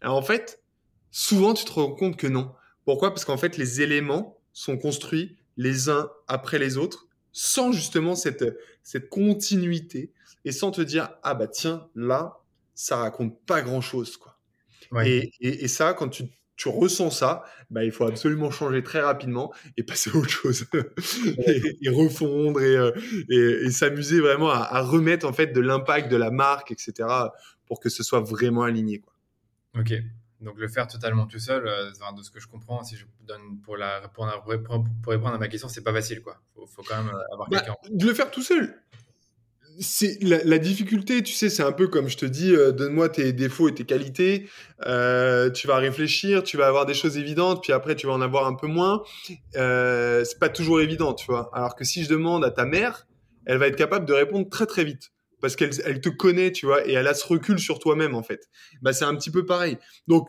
[0.00, 0.62] Alors, en fait,
[1.10, 2.52] souvent, tu te rends compte que non.
[2.84, 3.10] Pourquoi?
[3.10, 8.44] Parce qu'en fait, les éléments sont construits les uns après les autres, sans justement cette,
[8.82, 10.12] cette continuité
[10.44, 12.40] et sans te dire, ah bah tiens, là,
[12.74, 14.38] ça raconte pas grand-chose, quoi.
[14.92, 15.08] Ouais.
[15.08, 16.24] Et, et, et, ça, quand tu
[16.60, 20.66] tu ressens ça, bah, il faut absolument changer très rapidement et passer à autre chose
[21.46, 22.92] et, et, refondre et, euh,
[23.30, 27.08] et, et s'amuser vraiment à, à, remettre en fait de l'impact de la marque, etc.
[27.64, 28.98] pour que ce soit vraiment aligné.
[28.98, 29.14] Quoi.
[29.78, 29.94] Ok.
[30.42, 33.58] Donc le faire totalement tout seul, euh, de ce que je comprends, si je donne
[33.62, 36.42] pour la répondre à, pour répondre à ma question, c'est pas facile quoi.
[36.54, 37.76] Faut, faut quand même euh, avoir bah, quelqu'un.
[37.90, 38.79] De le faire tout seul,
[39.78, 43.08] c'est la, la, difficulté, tu sais, c'est un peu comme je te dis, euh, donne-moi
[43.08, 44.48] tes défauts et tes qualités.
[44.86, 48.20] Euh, tu vas réfléchir, tu vas avoir des choses évidentes, puis après tu vas en
[48.20, 49.02] avoir un peu moins.
[49.56, 51.50] Euh, c'est pas toujours évident, tu vois.
[51.52, 53.06] Alors que si je demande à ta mère,
[53.46, 55.10] elle va être capable de répondre très très vite
[55.40, 58.22] parce qu'elle elle te connaît, tu vois, et elle a ce recul sur toi-même en
[58.22, 58.48] fait.
[58.82, 59.78] Bah c'est un petit peu pareil.
[60.06, 60.28] Donc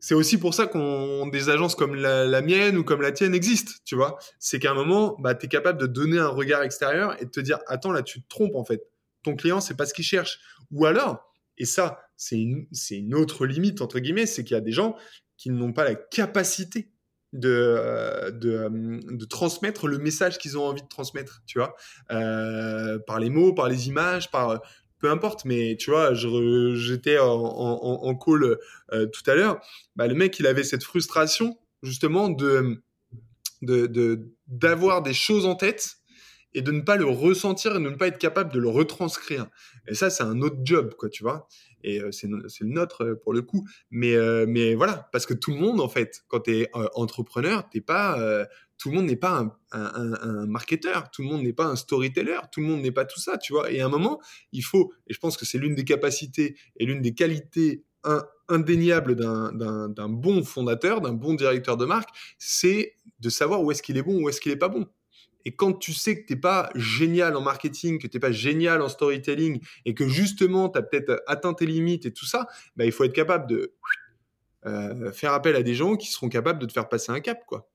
[0.00, 3.72] c'est aussi pour ça qu'on des agences comme la, mienne ou comme la tienne existent,
[3.84, 4.18] tu vois.
[4.38, 7.30] C'est qu'à un moment, bah, tu es capable de donner un regard extérieur et de
[7.30, 8.82] te dire, attends, là, tu te trompes, en fait.
[9.24, 10.38] ton client, c'est pas ce qu'il cherche.
[10.70, 11.28] Ou alors,
[11.58, 14.96] et ça, c'est une, autre limite, entre guillemets, c'est qu'il y a des gens
[15.36, 16.92] qui n'ont pas la capacité
[17.32, 21.74] de, euh, de, euh, de, transmettre le message qu'ils ont envie de transmettre, tu vois,
[22.10, 24.62] euh, par les mots, par les images, par
[24.98, 28.58] peu importe, mais tu vois, j'étais en, call
[28.90, 29.60] tout à l'heure,
[29.96, 32.82] bah, le mec, il avait cette frustration justement de
[33.60, 35.98] d'avoir de, des choses en tête
[36.54, 39.46] et de ne pas le ressentir et de ne pas être capable de le retranscrire.
[39.86, 41.48] Et ça, c'est un autre job, quoi, tu vois.
[41.84, 43.66] Et euh, c'est le nôtre euh, pour le coup.
[43.90, 47.68] Mais, euh, mais voilà, parce que tout le monde, en fait, quand tu es entrepreneur,
[47.68, 48.18] t'es pas,
[48.78, 52.60] tout le monde n'est pas un, marketeur, tout le monde n'est pas un storyteller, tout
[52.60, 53.70] le monde n'est pas tout ça, tu vois.
[53.70, 54.20] Et à un moment,
[54.52, 57.84] il faut, et je pense que c'est l'une des capacités et l'une des qualités
[58.48, 63.96] indéniables d'un bon fondateur, d'un bon directeur de marque, c'est de savoir où est-ce qu'il
[63.96, 64.86] est bon, où est-ce qu'il n'est pas bon.
[65.44, 68.32] Et quand tu sais que tu n'es pas génial en marketing, que tu n'es pas
[68.32, 72.46] génial en storytelling et que justement tu as peut-être atteint tes limites et tout ça,
[72.76, 73.72] bah, il faut être capable de
[74.66, 77.44] euh, faire appel à des gens qui seront capables de te faire passer un cap.
[77.46, 77.70] quoi.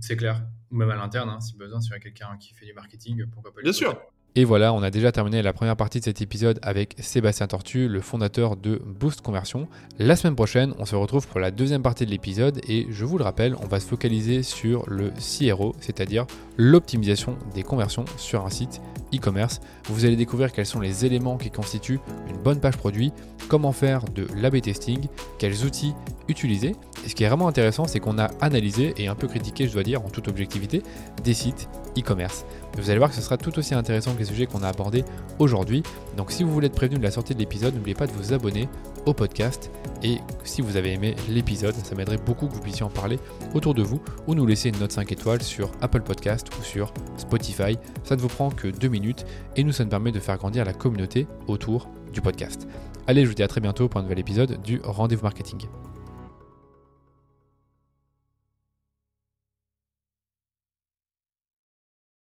[0.00, 0.46] C'est clair.
[0.70, 3.26] Ou même à l'interne, hein, si besoin, si y a quelqu'un qui fait du marketing,
[3.26, 3.98] pourquoi pas Bien sûr.
[4.38, 7.88] Et voilà, on a déjà terminé la première partie de cet épisode avec Sébastien Tortu,
[7.88, 9.66] le fondateur de Boost Conversion.
[9.98, 13.16] La semaine prochaine, on se retrouve pour la deuxième partie de l'épisode et je vous
[13.16, 16.26] le rappelle, on va se focaliser sur le CRO, c'est-à-dire
[16.58, 18.82] l'optimisation des conversions sur un site
[19.14, 19.62] e-commerce.
[19.86, 23.12] Vous allez découvrir quels sont les éléments qui constituent une bonne page produit,
[23.48, 25.06] comment faire de l'AB testing,
[25.38, 25.94] quels outils
[26.28, 26.74] utiliser.
[27.04, 29.72] Et ce qui est vraiment intéressant, c'est qu'on a analysé et un peu critiqué, je
[29.72, 30.82] dois dire, en toute objectivité,
[31.22, 32.44] des sites e-commerce.
[32.76, 35.04] Vous allez voir que ce sera tout aussi intéressant que sujets qu'on a abordés
[35.38, 35.82] aujourd'hui.
[36.16, 38.32] Donc si vous voulez être prévenu de la sortie de l'épisode, n'oubliez pas de vous
[38.32, 38.68] abonner
[39.06, 39.70] au podcast.
[40.02, 43.18] Et si vous avez aimé l'épisode, ça m'aiderait beaucoup que vous puissiez en parler
[43.54, 46.92] autour de vous ou nous laisser une note 5 étoiles sur Apple Podcast ou sur
[47.16, 47.78] Spotify.
[48.04, 49.24] Ça ne vous prend que 2 minutes
[49.56, 52.66] et nous, ça nous permet de faire grandir la communauté autour du podcast.
[53.06, 55.60] Allez, je vous dis à très bientôt pour un nouvel épisode du Rendez-vous Marketing.